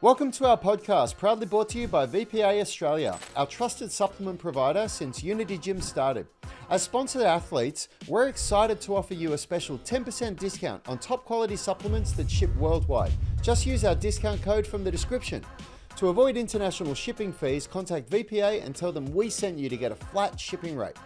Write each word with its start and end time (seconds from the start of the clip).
Welcome 0.00 0.30
to 0.30 0.46
our 0.46 0.56
podcast, 0.56 1.16
proudly 1.16 1.46
brought 1.46 1.70
to 1.70 1.78
you 1.80 1.88
by 1.88 2.06
VPA 2.06 2.60
Australia, 2.60 3.18
our 3.34 3.46
trusted 3.46 3.90
supplement 3.90 4.38
provider 4.38 4.86
since 4.86 5.24
Unity 5.24 5.58
Gym 5.58 5.80
started. 5.80 6.28
As 6.70 6.84
sponsored 6.84 7.22
athletes, 7.22 7.88
we're 8.06 8.28
excited 8.28 8.80
to 8.82 8.94
offer 8.94 9.14
you 9.14 9.32
a 9.32 9.38
special 9.38 9.76
10% 9.76 10.38
discount 10.38 10.88
on 10.88 10.98
top 10.98 11.24
quality 11.24 11.56
supplements 11.56 12.12
that 12.12 12.30
ship 12.30 12.54
worldwide. 12.54 13.10
Just 13.42 13.66
use 13.66 13.84
our 13.84 13.96
discount 13.96 14.40
code 14.40 14.64
from 14.64 14.84
the 14.84 14.90
description. 14.92 15.44
To 15.96 16.10
avoid 16.10 16.36
international 16.36 16.94
shipping 16.94 17.32
fees, 17.32 17.66
contact 17.66 18.08
VPA 18.08 18.64
and 18.64 18.76
tell 18.76 18.92
them 18.92 19.12
we 19.12 19.28
sent 19.28 19.58
you 19.58 19.68
to 19.68 19.76
get 19.76 19.90
a 19.90 19.96
flat 19.96 20.38
shipping 20.38 20.76
rate. 20.76 20.96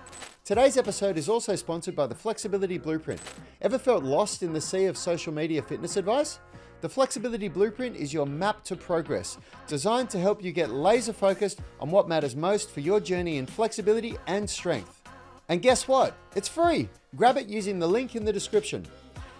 Today's 0.45 0.77
episode 0.77 1.16
is 1.16 1.30
also 1.30 1.56
sponsored 1.56 1.96
by 1.96 2.06
the 2.06 2.14
Flexibility 2.14 2.77
Blueprint. 2.77 3.22
Ever 3.62 3.79
felt 3.79 4.04
lost 4.04 4.43
in 4.43 4.52
the 4.52 4.61
sea 4.61 4.84
of 4.84 4.98
social 4.98 5.32
media 5.32 5.62
fitness 5.62 5.96
advice? 5.96 6.40
The 6.83 6.89
Flexibility 6.89 7.46
Blueprint 7.46 7.95
is 7.95 8.12
your 8.12 8.27
map 8.27 8.64
to 8.64 8.75
progress, 8.75 9.39
designed 9.69 10.11
to 10.11 10.19
help 10.19 10.43
you 10.43 10.51
get 10.51 10.73
laser 10.73 11.13
focused 11.13 11.61
on 11.79 11.93
what 11.93 12.09
matters 12.09 12.35
most 12.35 12.73
for 12.73 12.81
your 12.81 12.99
journey 12.99 13.36
in 13.36 13.46
flexibility 13.46 14.17
and 14.27 14.50
strength. 14.50 15.00
And 15.49 15.63
guess 15.63 15.87
what? 15.87 16.17
It's 16.35 16.49
free! 16.49 16.89
Grab 17.14 17.37
it 17.37 17.46
using 17.46 17.79
the 17.79 17.87
link 17.87 18.17
in 18.17 18.25
the 18.25 18.32
description. 18.32 18.85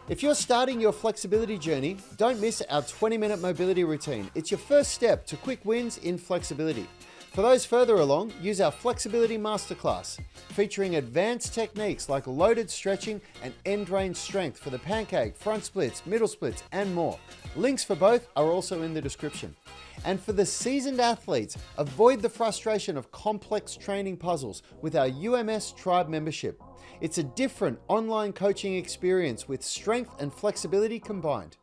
If 0.09 0.23
you're 0.23 0.37
starting 0.37 0.81
your 0.81 0.93
flexibility 0.93 1.59
journey, 1.59 1.97
don't 2.17 2.41
miss 2.41 2.63
our 2.71 2.83
20 2.83 3.19
minute 3.19 3.41
mobility 3.41 3.83
routine. 3.83 4.31
It's 4.37 4.53
your 4.53 4.59
first 4.59 4.93
step 4.93 5.27
to 5.27 5.37
quick 5.37 5.65
wins 5.65 5.99
in 5.99 6.19
flexibility. 6.19 6.87
For 7.33 7.41
those 7.41 7.65
further 7.65 7.95
along, 7.95 8.35
use 8.43 8.61
our 8.61 8.71
Flexibility 8.71 9.39
Masterclass, 9.39 10.19
featuring 10.51 10.97
advanced 10.97 11.55
techniques 11.55 12.11
like 12.11 12.27
loaded 12.27 12.69
stretching 12.71 13.23
and 13.43 13.55
end 13.65 13.89
range 13.89 14.17
strength 14.17 14.59
for 14.59 14.69
the 14.69 14.79
pancake, 14.79 15.35
front 15.35 15.65
splits, 15.65 16.05
middle 16.05 16.29
splits, 16.29 16.63
and 16.73 16.95
more. 16.95 17.19
Links 17.57 17.85
for 17.85 17.97
both 17.97 18.29
are 18.37 18.49
also 18.49 18.83
in 18.83 18.93
the 18.93 19.01
description. 19.01 19.57
And 20.05 20.21
for 20.21 20.35
the 20.35 20.45
seasoned 20.45 21.01
athletes, 21.01 21.57
avoid 21.79 22.21
the 22.21 22.29
frustration 22.29 22.99
of 22.99 23.11
complex 23.13 23.77
training 23.77 24.19
puzzles 24.19 24.63
with 24.83 24.95
our 24.95 25.09
UMS 25.09 25.73
Tribe 25.73 26.11
membership. 26.11 26.63
It's 27.01 27.17
a 27.17 27.23
different 27.23 27.79
online 27.89 28.35
coaching 28.35 28.75
experience 28.75 29.49
with 29.49 29.65
strength 29.65 30.11
and 30.21 30.31
flexibility 30.31 31.01
combined. 31.01 31.57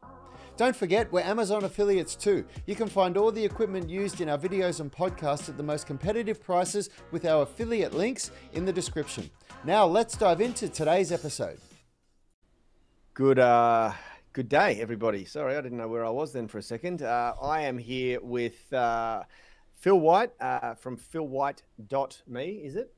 Don't 0.60 0.76
forget, 0.76 1.10
we're 1.10 1.22
Amazon 1.22 1.64
affiliates 1.64 2.18
too. 2.18 2.44
You 2.66 2.76
can 2.76 2.90
find 2.90 3.16
all 3.16 3.32
the 3.32 3.46
equipment 3.46 3.90
used 3.90 4.20
in 4.20 4.28
our 4.28 4.38
videos 4.38 4.82
and 4.82 4.92
podcasts 4.92 5.48
at 5.48 5.56
the 5.56 5.64
most 5.64 5.88
competitive 5.88 6.44
prices 6.44 6.90
with 7.12 7.24
our 7.24 7.44
affiliate 7.44 7.94
links 7.94 8.32
in 8.52 8.66
the 8.66 8.74
description. 8.74 9.30
Now, 9.64 9.86
let's 9.86 10.18
dive 10.18 10.42
into 10.42 10.68
today's 10.68 11.14
episode. 11.14 11.62
Good, 13.14 13.40
uh, 13.40 13.94
good 14.34 14.50
day, 14.50 14.82
everybody. 14.82 15.24
Sorry, 15.24 15.56
I 15.56 15.62
didn't 15.62 15.78
know 15.78 15.88
where 15.88 16.06
I 16.06 16.10
was 16.10 16.34
then 16.34 16.50
for 16.50 16.58
a 16.58 16.62
second. 16.62 17.04
Uh, 17.04 17.36
I 17.42 17.62
am 17.62 17.78
here 17.78 18.20
with 18.22 18.74
uh, 18.74 19.24
Phil 19.76 19.98
White 19.98 20.34
uh, 20.42 20.74
from 20.74 20.98
philwhite.me, 20.98 22.46
is 22.66 22.76
it? 22.76 22.94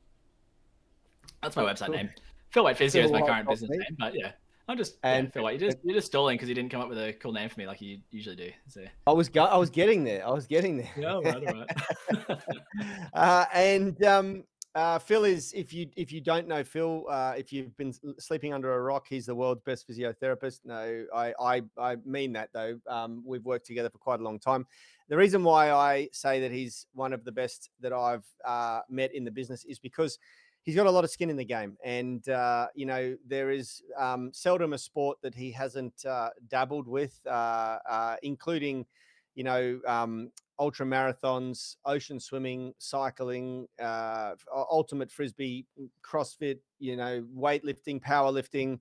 That's 1.43 1.55
my 1.55 1.61
website 1.61 1.85
cool. 1.85 1.95
name. 1.95 2.09
Phil 2.49 2.63
White 2.63 2.77
Physio 2.77 3.03
Phil 3.03 3.15
is 3.15 3.21
my 3.21 3.27
current 3.27 3.47
business 3.47 3.69
name, 3.69 3.97
but 3.99 4.15
yeah. 4.15 4.31
I'm 4.67 4.77
just 4.77 4.97
and 5.03 5.27
yeah, 5.27 5.31
feel 5.31 5.43
like 5.43 5.59
you're 5.59 5.69
just 5.69 5.83
you're 5.83 5.95
just 5.95 6.07
stalling 6.07 6.35
because 6.35 6.49
you 6.49 6.55
didn't 6.55 6.71
come 6.71 6.81
up 6.81 6.89
with 6.89 6.97
a 6.97 7.13
cool 7.13 7.31
name 7.31 7.49
for 7.49 7.59
me 7.59 7.67
like 7.67 7.81
you 7.81 7.99
usually 8.09 8.35
do. 8.35 8.51
So 8.67 8.83
I 9.07 9.11
was 9.11 9.29
go- 9.29 9.45
I 9.45 9.57
was 9.57 9.69
getting 9.69 10.03
there. 10.03 10.25
I 10.25 10.31
was 10.31 10.47
getting 10.47 10.77
there. 10.77 10.89
Yeah, 10.97 11.19
right, 11.23 11.43
right. 11.43 12.39
uh, 13.13 13.45
and 13.53 14.01
um, 14.03 14.43
uh, 14.73 14.99
Phil 14.99 15.25
is 15.25 15.51
if 15.53 15.73
you 15.73 15.87
if 15.97 16.11
you 16.11 16.21
don't 16.21 16.47
know 16.47 16.63
Phil, 16.63 17.05
uh, 17.09 17.33
if 17.37 17.51
you've 17.51 17.75
been 17.75 17.93
sleeping 18.19 18.53
under 18.53 18.73
a 18.73 18.81
rock, 18.81 19.05
he's 19.09 19.25
the 19.25 19.35
world's 19.35 19.61
best 19.61 19.87
physiotherapist. 19.87 20.61
No, 20.63 21.05
I 21.13 21.33
I, 21.39 21.61
I 21.77 21.97
mean 22.05 22.33
that 22.33 22.49
though. 22.53 22.79
Um, 22.87 23.23
we've 23.25 23.43
worked 23.43 23.65
together 23.65 23.89
for 23.89 23.97
quite 23.97 24.21
a 24.21 24.23
long 24.23 24.39
time. 24.39 24.65
The 25.09 25.17
reason 25.17 25.43
why 25.43 25.71
I 25.71 26.07
say 26.13 26.39
that 26.39 26.51
he's 26.51 26.85
one 26.93 27.11
of 27.11 27.25
the 27.25 27.31
best 27.33 27.69
that 27.81 27.91
I've 27.91 28.25
uh, 28.45 28.81
met 28.89 29.13
in 29.13 29.25
the 29.25 29.31
business 29.31 29.65
is 29.65 29.77
because 29.77 30.17
he's 30.63 30.75
got 30.75 30.87
a 30.87 30.91
lot 30.91 31.03
of 31.03 31.09
skin 31.09 31.29
in 31.29 31.37
the 31.37 31.45
game, 31.45 31.77
and 31.83 32.27
uh, 32.29 32.67
you 32.75 32.85
know 32.85 33.15
there 33.27 33.51
is 33.51 33.81
um, 33.97 34.31
seldom 34.33 34.73
a 34.73 34.77
sport 34.77 35.17
that 35.21 35.35
he 35.35 35.51
hasn't 35.51 36.05
uh, 36.05 36.29
dabbled 36.47 36.87
with, 36.87 37.19
uh, 37.27 37.77
uh 37.89 38.15
including 38.23 38.85
you 39.35 39.43
know 39.43 39.79
um, 39.87 40.31
ultra 40.59 40.85
marathons, 40.85 41.75
ocean 41.85 42.19
swimming, 42.19 42.73
cycling, 42.77 43.67
uh, 43.81 44.33
ultimate 44.53 45.11
frisbee, 45.11 45.65
CrossFit, 46.03 46.59
you 46.79 46.95
know 46.95 47.23
weightlifting, 47.35 48.01
powerlifting. 48.01 48.79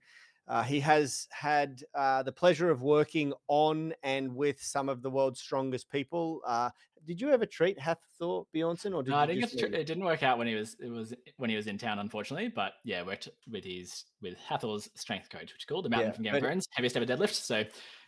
Uh, 0.49 0.63
he 0.63 0.81
has 0.81 1.29
had 1.31 1.83
uh, 1.95 2.23
the 2.23 2.33
pleasure 2.33 2.71
of 2.71 2.83
working 2.83 3.33
on 3.49 3.93
and 4.03 4.35
with 4.35 4.61
some 4.61 4.89
of 4.89 5.01
the 5.01 5.11
world's 5.11 5.41
strongest 5.41 5.91
people. 5.91 6.41
Uh, 6.47 6.71
did 7.07 7.21
you 7.21 7.31
ever 7.31 7.47
treat 7.47 7.79
Hafthor 7.79 8.45
Bjornsson, 8.55 8.95
or 8.95 9.03
did 9.03 9.11
no? 9.11 9.19
I 9.19 9.27
didn't 9.27 9.75
it 9.75 9.87
didn't 9.87 10.05
work 10.05 10.23
out 10.23 10.39
when 10.39 10.47
he 10.47 10.55
was 10.55 10.77
it 10.81 10.91
was 10.91 11.15
when 11.37 11.51
he 11.51 11.57
was 11.57 11.67
in 11.67 11.79
town, 11.79 11.99
unfortunately. 11.99 12.49
But 12.49 12.75
yeah, 12.85 13.03
worked 13.03 13.29
with 13.51 13.65
his 13.65 14.05
with 14.21 14.37
Hafthor's 14.39 14.89
strength 14.97 15.31
coach, 15.31 15.53
which 15.53 15.63
is 15.63 15.65
called 15.65 15.85
the 15.85 15.89
Mountain 15.89 16.09
yeah, 16.09 16.15
from 16.15 16.25
Game 16.25 16.35
of 16.35 16.41
Thrones, 16.43 16.67
heaviest 16.73 16.97
ever 16.97 17.07
deadlift. 17.07 17.35
So 17.35 17.65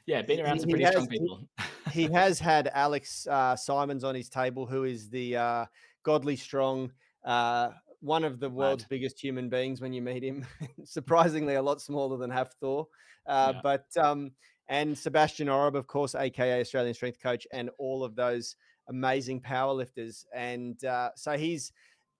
yeah, 0.06 0.22
been 0.22 0.40
around 0.40 0.60
some 0.60 0.68
pretty 0.68 0.84
has, 0.84 0.92
strong 0.94 1.08
people. 1.08 1.48
he 1.92 2.04
has 2.12 2.38
had 2.38 2.70
Alex 2.74 3.26
uh, 3.26 3.56
Simons 3.56 4.04
on 4.04 4.14
his 4.14 4.28
table, 4.28 4.66
who 4.66 4.84
is 4.84 5.08
the 5.08 5.36
uh, 5.36 5.66
godly 6.02 6.36
strong 6.36 6.92
uh, 7.24 7.70
one 8.02 8.24
of 8.24 8.40
the 8.40 8.50
world's 8.50 8.82
Mad. 8.82 8.88
biggest 8.90 9.22
human 9.22 9.48
beings 9.48 9.80
when 9.80 9.92
you 9.92 10.02
meet 10.02 10.22
him. 10.22 10.44
Surprisingly, 10.84 11.54
a 11.54 11.62
lot 11.62 11.80
smaller 11.80 12.18
than 12.18 12.30
Hafthor. 12.30 12.86
Uh, 13.26 13.52
yeah. 13.54 13.60
But 13.62 13.86
um, 13.96 14.32
and 14.68 14.98
Sebastian 14.98 15.48
Oreb, 15.48 15.76
of 15.76 15.86
course, 15.86 16.14
aka 16.14 16.60
Australian 16.60 16.94
strength 16.94 17.22
coach, 17.22 17.46
and 17.52 17.70
all 17.78 18.04
of 18.04 18.16
those 18.16 18.56
amazing 18.88 19.40
powerlifters. 19.40 20.24
And 20.34 20.82
uh, 20.84 21.10
so 21.14 21.36
he's, 21.38 21.72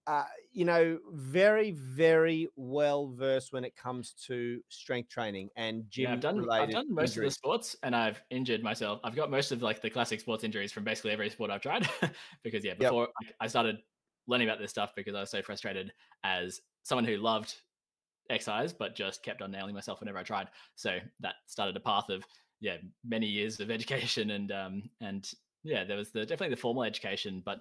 uh, 0.07 0.25
you 0.53 0.65
know, 0.65 0.99
very, 1.11 1.73
very 1.73 2.49
well 2.55 3.09
versed 3.09 3.53
when 3.53 3.65
it 3.65 3.75
comes 3.75 4.15
to 4.27 4.61
strength 4.69 5.09
training 5.09 5.51
and 5.57 5.85
gym. 5.91 6.05
Yeah, 6.05 6.13
I've 6.13 6.21
done, 6.21 6.49
I've 6.49 6.71
done 6.71 6.95
most 6.95 7.11
injuries. 7.11 7.17
of 7.17 7.31
the 7.31 7.35
sports, 7.35 7.77
and 7.83 7.97
I've 7.97 8.23
injured 8.31 8.63
myself. 8.63 9.01
I've 9.03 9.17
got 9.17 9.31
most 9.31 9.51
of 9.51 9.63
like 9.63 9.83
the 9.83 9.91
classic 9.91 10.21
sports 10.21 10.45
injuries 10.45 10.71
from 10.71 10.85
basically 10.85 11.11
every 11.11 11.29
sport 11.31 11.51
I've 11.51 11.63
tried, 11.63 11.89
because 12.45 12.65
yeah, 12.65 12.75
before 12.75 13.09
yep. 13.23 13.35
I 13.41 13.49
started 13.49 13.79
learning 14.27 14.49
about 14.49 14.59
this 14.59 14.71
stuff 14.71 14.93
because 14.95 15.15
I 15.15 15.21
was 15.21 15.31
so 15.31 15.43
frustrated 15.43 15.93
as 16.25 16.61
someone 16.83 17.05
who 17.05 17.17
loved 17.17 17.55
exercise 18.31 18.73
but 18.73 18.95
just 18.95 19.23
kept 19.23 19.43
on 19.43 19.51
nailing 19.51 19.75
myself 19.75 20.01
whenever 20.01 20.19
I 20.19 20.23
tried. 20.23 20.49
So 20.75 20.99
that 21.21 21.35
started 21.47 21.77
a 21.77 21.81
path 21.81 22.09
of 22.09 22.25
yeah 22.63 22.77
many 23.05 23.27
years 23.27 23.61
of 23.61 23.71
education 23.79 24.31
and 24.31 24.51
um 24.51 24.83
and 25.03 25.31
yeah 25.65 25.85
there 25.85 25.99
was 25.99 26.11
the 26.11 26.21
definitely 26.21 26.55
the 26.55 26.61
formal 26.61 26.85
education 26.85 27.43
but 27.45 27.61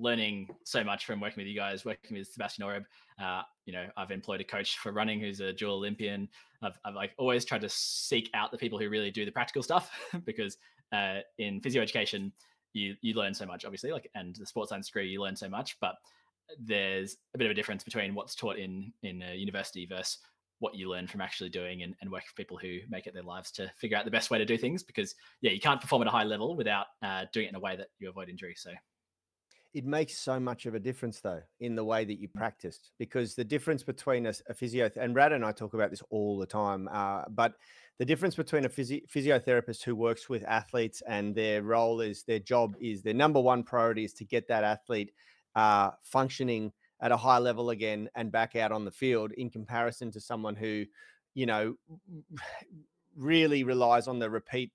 learning 0.00 0.46
so 0.64 0.84
much 0.84 1.06
from 1.06 1.20
working 1.20 1.40
with 1.40 1.48
you 1.48 1.56
guys 1.56 1.84
working 1.84 2.16
with 2.16 2.26
Sebastian 2.28 2.64
Oreb 2.64 2.84
uh 3.22 3.42
you 3.66 3.72
know 3.72 3.86
I've 3.96 4.10
employed 4.10 4.40
a 4.40 4.44
coach 4.44 4.78
for 4.78 4.92
running 4.92 5.20
who's 5.20 5.40
a 5.40 5.52
dual 5.52 5.74
Olympian 5.74 6.28
I've, 6.62 6.78
I've 6.84 6.94
like 6.94 7.12
always 7.18 7.44
tried 7.44 7.60
to 7.62 7.68
seek 7.68 8.30
out 8.34 8.50
the 8.50 8.58
people 8.58 8.78
who 8.78 8.88
really 8.88 9.10
do 9.10 9.24
the 9.24 9.30
practical 9.30 9.62
stuff 9.62 9.90
because 10.24 10.56
uh 10.92 11.18
in 11.38 11.60
physio 11.60 11.82
education 11.82 12.32
you 12.72 12.94
you 13.00 13.14
learn 13.14 13.34
so 13.34 13.46
much, 13.46 13.64
obviously, 13.64 13.92
like 13.92 14.10
and 14.14 14.36
the 14.36 14.46
sports 14.46 14.70
science 14.70 14.88
degree 14.88 15.08
you 15.08 15.22
learn 15.22 15.36
so 15.36 15.48
much, 15.48 15.76
but 15.80 15.96
there's 16.58 17.16
a 17.34 17.38
bit 17.38 17.46
of 17.46 17.50
a 17.50 17.54
difference 17.54 17.84
between 17.84 18.14
what's 18.14 18.34
taught 18.34 18.58
in 18.58 18.92
in 19.02 19.22
a 19.22 19.34
university 19.34 19.86
versus 19.86 20.18
what 20.60 20.74
you 20.74 20.88
learn 20.88 21.06
from 21.06 21.20
actually 21.20 21.48
doing 21.48 21.82
and, 21.82 21.94
and 22.00 22.10
working 22.10 22.26
with 22.30 22.36
people 22.36 22.56
who 22.56 22.78
make 22.88 23.06
it 23.06 23.14
their 23.14 23.22
lives 23.22 23.50
to 23.52 23.70
figure 23.76 23.96
out 23.96 24.04
the 24.04 24.10
best 24.10 24.30
way 24.30 24.38
to 24.38 24.44
do 24.44 24.58
things 24.58 24.82
because 24.82 25.14
yeah 25.40 25.52
you 25.52 25.60
can't 25.60 25.80
perform 25.80 26.02
at 26.02 26.08
a 26.08 26.10
high 26.10 26.24
level 26.24 26.56
without 26.56 26.86
uh, 27.02 27.24
doing 27.32 27.46
it 27.46 27.50
in 27.50 27.54
a 27.54 27.60
way 27.60 27.76
that 27.76 27.88
you 28.00 28.08
avoid 28.08 28.28
injury 28.28 28.54
so 28.56 28.70
it 29.74 29.84
makes 29.84 30.16
so 30.16 30.40
much 30.40 30.66
of 30.66 30.74
a 30.74 30.78
difference 30.78 31.20
though 31.20 31.40
in 31.60 31.74
the 31.74 31.84
way 31.84 32.04
that 32.04 32.18
you 32.18 32.28
practice 32.28 32.90
because 32.98 33.34
the 33.34 33.44
difference 33.44 33.82
between 33.82 34.26
a, 34.26 34.32
a 34.48 34.54
physio 34.54 34.90
and 34.96 35.14
Rad 35.14 35.32
and 35.32 35.44
I 35.44 35.52
talk 35.52 35.74
about 35.74 35.90
this 35.90 36.02
all 36.10 36.38
the 36.38 36.46
time 36.46 36.88
uh, 36.92 37.22
but 37.30 37.54
the 37.98 38.04
difference 38.04 38.34
between 38.34 38.64
a 38.64 38.68
physio- 38.68 39.00
physiotherapist 39.14 39.82
who 39.82 39.94
works 39.94 40.28
with 40.28 40.44
athletes 40.44 41.02
and 41.06 41.34
their 41.34 41.62
role 41.62 42.00
is 42.00 42.22
their 42.22 42.38
job 42.38 42.76
is 42.80 43.02
their 43.02 43.14
number 43.14 43.40
one 43.40 43.62
priority 43.62 44.04
is 44.04 44.14
to 44.14 44.24
get 44.24 44.48
that 44.48 44.64
athlete 44.64 45.12
uh, 45.54 45.90
functioning 46.02 46.72
at 47.00 47.12
a 47.12 47.16
high 47.16 47.38
level 47.38 47.70
again 47.70 48.08
and 48.14 48.32
back 48.32 48.56
out 48.56 48.72
on 48.72 48.84
the 48.84 48.90
field 48.90 49.32
in 49.32 49.50
comparison 49.50 50.10
to 50.10 50.20
someone 50.20 50.56
who 50.56 50.84
you 51.34 51.46
know 51.46 51.74
really 53.16 53.64
relies 53.64 54.08
on 54.08 54.18
the 54.18 54.30
repeat 54.30 54.72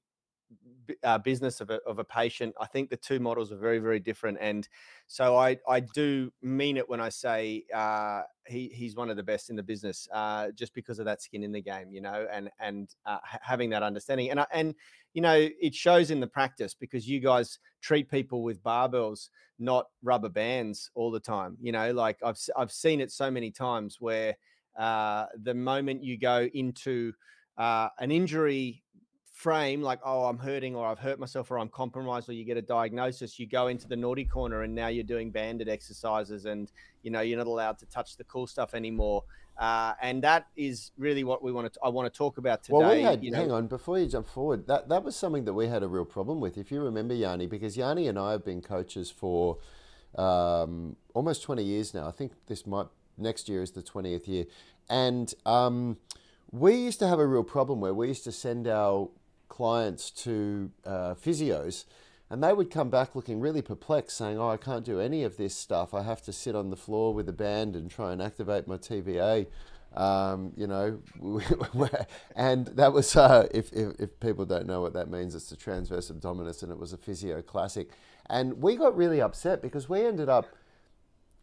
uh, 1.04 1.18
business 1.18 1.62
of 1.62 1.70
a, 1.70 1.80
of 1.88 2.00
a 2.00 2.04
patient. 2.04 2.54
I 2.60 2.66
think 2.66 2.90
the 2.90 2.98
two 2.98 3.20
models 3.20 3.52
are 3.52 3.58
very, 3.58 3.80
very 3.80 4.00
different. 4.00 4.38
And 4.42 4.68
so 5.08 5.38
I, 5.38 5.58
I 5.68 5.82
do 5.82 6.32
mean 6.42 6.78
it 6.78 6.88
when 6.88 7.00
I 7.02 7.10
say 7.10 7.64
uh, 7.74 8.22
he, 8.48 8.70
he's 8.74 8.96
one 8.96 9.10
of 9.10 9.18
the 9.18 9.24
best 9.24 9.50
in 9.50 9.56
the 9.56 9.64
business 9.64 10.08
uh, 10.14 10.52
just 10.52 10.74
because 10.74 11.00
of 11.00 11.06
that 11.06 11.22
skin 11.22 11.44
in 11.44 11.52
the 11.52 11.62
game, 11.62 11.92
you 11.92 12.02
know, 12.02 12.28
and, 12.32 12.50
and 12.60 12.90
uh, 13.06 13.20
having 13.42 13.70
that 13.72 13.84
understanding. 13.84 14.32
And, 14.32 14.46
and, 14.52 14.76
you 15.14 15.22
know, 15.22 15.48
it 15.62 15.76
shows 15.76 16.12
in 16.12 16.20
the 16.20 16.28
practice 16.28 16.74
because 16.74 17.08
you 17.08 17.20
guys 17.20 17.60
treat 17.82 18.10
people 18.10 18.44
with 18.44 18.64
barbells, 18.64 19.30
not 19.60 19.88
rubber 20.02 20.30
bands 20.30 20.90
all 20.96 21.12
the 21.12 21.20
time. 21.20 21.58
You 21.62 21.72
know, 21.72 21.92
like 21.92 22.18
I've, 22.24 22.40
I've 22.58 22.72
seen 22.72 23.02
it 23.02 23.12
so 23.12 23.30
many 23.30 23.52
times 23.52 23.98
where 24.00 24.36
uh, 24.78 25.26
the 25.44 25.54
moment 25.54 26.04
you 26.04 26.18
go 26.18 26.50
into 26.54 27.14
uh, 27.58 27.90
an 28.00 28.12
injury 28.12 28.84
frame 29.34 29.82
like 29.82 30.00
oh 30.06 30.26
i'm 30.26 30.38
hurting 30.38 30.76
or 30.76 30.86
i've 30.86 31.00
hurt 31.00 31.20
myself 31.20 31.50
or 31.50 31.58
i'm 31.58 31.68
compromised 31.68 32.30
or 32.30 32.34
you 32.34 32.46
get 32.46 32.56
a 32.56 32.62
diagnosis 32.62 33.40
you 33.40 33.48
go 33.48 33.68
into 33.68 33.88
the 33.88 33.96
naughty 33.96 34.24
corner 34.24 34.62
and 34.62 34.74
now 34.74 34.88
you're 34.88 35.04
doing 35.04 35.32
banded 35.32 35.68
exercises 35.68 36.46
and 36.46 36.72
you 37.02 37.10
know 37.10 37.20
you're 37.20 37.38
not 37.38 37.48
allowed 37.48 37.78
to 37.78 37.86
touch 37.88 38.16
the 38.16 38.24
cool 38.26 38.48
stuff 38.48 38.74
anymore. 38.74 39.24
Uh, 39.56 39.94
and 40.02 40.24
that 40.24 40.48
is 40.58 40.92
really 40.98 41.24
what 41.24 41.44
we 41.44 41.52
want 41.52 41.72
to 41.72 41.80
i 41.84 41.88
want 41.88 42.12
to 42.12 42.18
talk 42.18 42.40
about 42.40 42.64
today 42.64 42.76
well 42.76 42.92
we 42.92 43.04
had 43.04 43.24
you 43.24 43.30
know, 43.30 43.38
hang 43.38 43.52
on 43.52 43.68
before 43.68 44.00
you 44.00 44.08
jump 44.08 44.28
forward 44.28 44.66
that 44.66 44.90
that 44.90 45.04
was 45.04 45.16
something 45.16 45.46
that 45.46 45.54
we 45.54 45.68
had 45.68 45.84
a 45.84 45.88
real 45.88 46.06
problem 46.06 46.40
with 46.40 46.58
if 46.58 46.72
you 46.72 46.82
remember 46.82 47.14
Yani 47.14 47.48
because 47.48 47.78
Yani 47.78 48.10
and 48.10 48.18
i 48.18 48.32
have 48.32 48.44
been 48.44 48.64
coaches 48.64 49.12
for 49.12 49.60
um, 50.16 50.96
almost 51.14 51.44
20 51.44 51.64
years 51.64 51.94
now. 51.94 52.08
I 52.08 52.12
think 52.12 52.34
this 52.48 52.66
might 52.66 52.88
next 53.18 53.50
year 53.50 53.62
is 53.62 53.72
the 53.72 53.82
20th 53.82 54.28
year. 54.28 54.46
And 54.90 55.34
um, 55.46 55.98
we 56.52 56.76
used 56.76 57.00
to 57.00 57.08
have 57.08 57.20
a 57.20 57.28
real 57.28 57.44
problem 57.44 57.80
where 57.82 57.94
we 57.94 58.08
used 58.08 58.24
to 58.26 58.32
send 58.32 58.68
our 58.68 59.10
clients 59.54 60.10
to 60.10 60.72
uh, 60.84 61.14
physios 61.14 61.86
and 62.28 62.44
they 62.44 62.52
would 62.52 62.72
come 62.72 62.90
back 62.90 63.14
looking 63.14 63.40
really 63.40 63.62
perplexed 63.62 64.18
saying 64.18 64.40
oh 64.40 64.50
i 64.50 64.58
can't 64.58 64.84
do 64.84 65.00
any 65.00 65.24
of 65.24 65.38
this 65.38 65.56
stuff. 65.56 65.94
I 65.94 66.02
have 66.02 66.24
to 66.24 66.34
sit 66.34 66.56
on 66.56 66.72
the 66.72 66.76
floor 66.76 67.14
with 67.14 67.30
a 67.30 67.34
band 67.34 67.76
and 67.76 67.92
try 67.92 68.12
and 68.12 68.20
activate 68.20 68.68
my 68.68 68.78
tva 68.78 69.46
um, 69.96 70.54
you 70.58 70.66
know 70.66 71.00
and 72.36 72.66
that 72.66 72.94
was 72.94 73.16
uh, 73.16 73.48
if, 73.52 73.72
if, 73.74 73.94
if, 74.00 74.20
people 74.20 74.44
don't 74.44 74.66
know 74.66 74.82
what 74.82 74.94
that 74.94 75.08
means 75.08 75.36
it's 75.36 75.50
the 75.50 75.56
transverse 75.56 76.10
abdominis 76.10 76.64
and 76.64 76.72
it 76.72 76.80
was 76.80 76.94
a 76.94 76.98
physio 76.98 77.44
classic. 77.44 77.90
And 78.28 78.60
we 78.60 78.76
got 78.76 78.98
really 78.98 79.22
upset 79.22 79.62
because 79.62 79.88
we 79.88 80.04
ended 80.04 80.30
up 80.30 80.48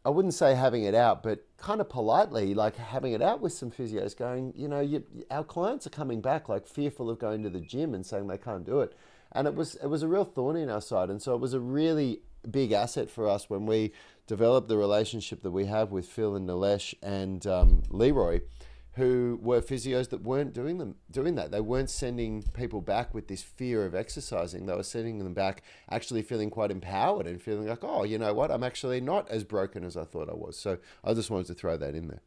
I 0.05 0.09
wouldn't 0.09 0.35
say 0.35 0.55
having 0.55 0.85
it 0.85 0.95
out, 0.95 1.23
but 1.23 1.47
kind 1.59 1.81
of 1.81 1.89
politely, 1.89 2.55
like 2.55 2.77
having 2.77 3.13
it 3.13 3.21
out 3.21 3.41
with 3.41 3.53
some 3.53 3.71
physios, 3.71 4.17
going, 4.17 4.55
you 4.57 4.67
know, 4.67 4.81
you, 4.81 5.05
our 5.31 5.45
clients 5.45 5.87
are 5.87 5.91
coming 5.91 6.23
back 6.23 6.49
like 6.49 6.67
fearful 6.67 7.11
of 7.11 7.19
going 7.19 7.43
to 7.43 7.51
the 7.51 7.61
gym 7.61 7.95
and 7.95 8.05
saying 8.07 8.27
they 8.27 8.39
can't 8.39 8.65
do 8.65 8.81
it, 8.81 8.95
and 9.33 9.47
it 9.47 9.55
was 9.55 9.75
it 9.77 9.89
was 9.89 10.03
a 10.03 10.09
real 10.09 10.25
thorn 10.25 10.57
in 10.57 10.71
our 10.71 10.81
side, 10.81 11.11
and 11.11 11.21
so 11.21 11.35
it 11.35 11.41
was 11.41 11.53
a 11.53 11.61
really 11.61 12.23
big 12.51 12.73
asset 12.73 13.11
for 13.11 13.29
us 13.29 13.51
when 13.51 13.67
we 13.67 13.93
developed 14.27 14.69
the 14.69 14.77
relationship 14.79 15.43
that 15.43 15.51
we 15.51 15.67
have 15.67 15.93
with 15.93 16.07
Phil 16.07 16.35
and 16.35 16.49
Nilesh 16.49 16.95
and 17.03 17.47
um, 17.47 17.83
Leroy 17.91 18.41
who 18.95 19.39
were 19.41 19.61
physios 19.61 20.11
that 20.11 20.23
weren't 20.23 20.53
doing 20.53 20.79
them 20.79 20.97
doing 21.11 21.37
that. 21.37 21.53
They 21.53 21.61
weren't 21.61 21.91
sending 21.91 22.43
people 22.55 22.81
back 22.81 23.15
with 23.15 23.29
this 23.29 23.43
fear 23.43 23.85
of 23.85 23.95
exercising. 23.95 24.67
They 24.67 24.75
were 24.75 24.83
sending 24.83 25.19
them 25.19 25.33
back 25.33 25.63
actually 25.89 26.23
feeling 26.23 26.51
quite 26.51 26.71
empowered 26.71 27.27
and 27.27 27.41
feeling 27.41 27.69
like, 27.69 27.85
oh, 27.85 28.05
you 28.05 28.19
know 28.19 28.35
what, 28.35 28.51
I'm 28.51 28.65
actually 28.65 29.01
not 29.01 29.31
as 29.31 29.45
broken 29.45 29.85
as 29.85 29.97
I 29.97 30.05
thought 30.05 30.29
I 30.29 30.35
was. 30.35 30.59
So 30.59 30.79
I 31.05 31.15
just 31.15 31.31
wanted 31.31 31.47
to 31.47 31.55
throw 31.55 31.77
that 31.77 31.95
in 31.95 32.09
there. 32.09 32.23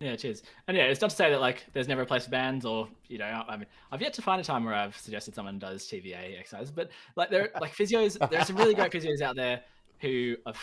Yeah, 0.00 0.16
cheers. 0.16 0.42
And 0.66 0.78
yeah, 0.78 0.84
it's 0.84 1.02
not 1.02 1.10
to 1.10 1.16
say 1.16 1.28
that 1.30 1.42
like 1.42 1.66
there's 1.74 1.88
never 1.88 2.02
a 2.02 2.06
place 2.06 2.24
for 2.24 2.30
bands 2.30 2.64
or 2.64 2.88
you 3.08 3.18
know, 3.18 3.44
I 3.46 3.58
mean, 3.58 3.66
I've 3.92 4.00
yet 4.00 4.14
to 4.14 4.22
find 4.22 4.40
a 4.40 4.44
time 4.44 4.64
where 4.64 4.74
I've 4.74 4.96
suggested 4.96 5.34
someone 5.34 5.58
does 5.58 5.86
TVA 5.86 6.38
exercise, 6.38 6.70
but 6.70 6.88
like 7.16 7.28
there, 7.28 7.50
like 7.60 7.74
physios, 7.74 8.16
there's 8.30 8.46
some 8.46 8.56
really 8.56 8.74
great 8.74 8.92
physios 8.92 9.20
out 9.20 9.36
there 9.36 9.60
who 9.98 10.36
are 10.46 10.54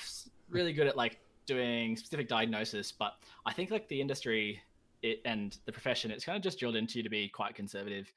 really 0.50 0.74
good 0.74 0.88
at 0.88 0.98
like 0.98 1.20
doing 1.46 1.96
specific 1.96 2.28
diagnosis. 2.28 2.92
But 2.92 3.14
I 3.46 3.54
think 3.54 3.70
like 3.70 3.88
the 3.90 4.02
industry 4.02 4.60
it 5.02 5.20
and 5.26 5.58
the 5.66 5.72
profession, 5.72 6.12
it's 6.12 6.26
kind 6.26 6.36
of 6.36 6.44
just 6.44 6.60
drilled 6.60 6.76
into 6.76 6.98
you 6.98 7.04
to 7.04 7.10
be 7.10 7.30
quite 7.30 7.56
conservative, 7.56 8.12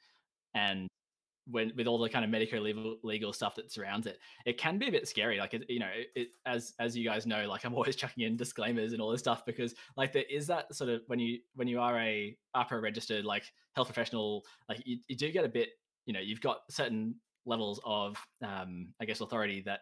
and 0.55 0.89
when 1.47 1.73
with 1.77 1.87
all 1.87 1.99
the 1.99 2.09
kind 2.09 2.25
of 2.25 2.31
medical 2.31 2.61
legal, 2.61 2.97
legal 3.03 3.33
stuff 3.33 3.55
that 3.57 3.73
surrounds 3.73 4.07
it, 4.07 4.19
it 4.47 4.59
can 4.59 4.79
be 4.79 4.89
a 4.89 4.93
bit 4.93 5.09
scary. 5.09 5.39
Like 5.39 5.55
it, 5.55 5.65
you 5.69 5.81
know, 5.81 5.91
it, 6.15 6.29
as 6.47 6.75
as 6.79 6.97
you 6.97 7.05
guys 7.05 7.27
know, 7.27 7.47
like 7.49 7.65
I'm 7.65 7.75
always 7.77 7.97
chucking 7.97 8.25
in 8.25 8.37
disclaimers 8.37 8.93
and 8.93 9.01
all 9.01 9.11
this 9.11 9.21
stuff 9.21 9.45
because 9.45 9.75
like 9.97 10.13
there 10.13 10.25
is 10.31 10.47
that 10.49 10.75
sort 10.75 10.91
of 10.91 11.03
when 11.07 11.19
you 11.19 11.39
when 11.55 11.69
you 11.69 11.81
are 11.81 11.99
a 11.99 12.37
AHPRA 12.57 12.83
registered 12.83 13.25
like 13.25 13.45
health 13.75 13.89
professional, 13.89 14.45
like 14.69 14.83
you, 14.85 14.99
you 15.09 15.17
do 15.17 15.31
get 15.31 15.45
a 15.45 15.49
bit, 15.49 15.71
you 16.07 16.13
know, 16.13 16.21
you've 16.21 16.41
got 16.41 16.61
certain 16.71 17.15
levels 17.47 17.81
of 17.85 18.17
um, 18.45 18.89
I 19.01 19.05
guess 19.05 19.21
authority 19.21 19.63
that 19.67 19.81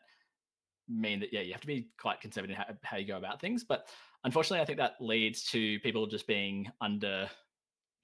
mean 0.88 1.20
that 1.20 1.32
yeah 1.32 1.40
you 1.40 1.52
have 1.52 1.60
to 1.60 1.66
be 1.66 1.88
quite 2.00 2.20
conservative 2.20 2.56
how, 2.56 2.64
how 2.82 2.96
you 2.96 3.06
go 3.06 3.18
about 3.18 3.40
things 3.40 3.62
but 3.62 3.88
unfortunately, 4.24 4.60
I 4.60 4.64
think 4.64 4.78
that 4.78 4.94
leads 5.00 5.44
to 5.50 5.78
people 5.80 6.06
just 6.06 6.26
being 6.26 6.70
under 6.80 7.28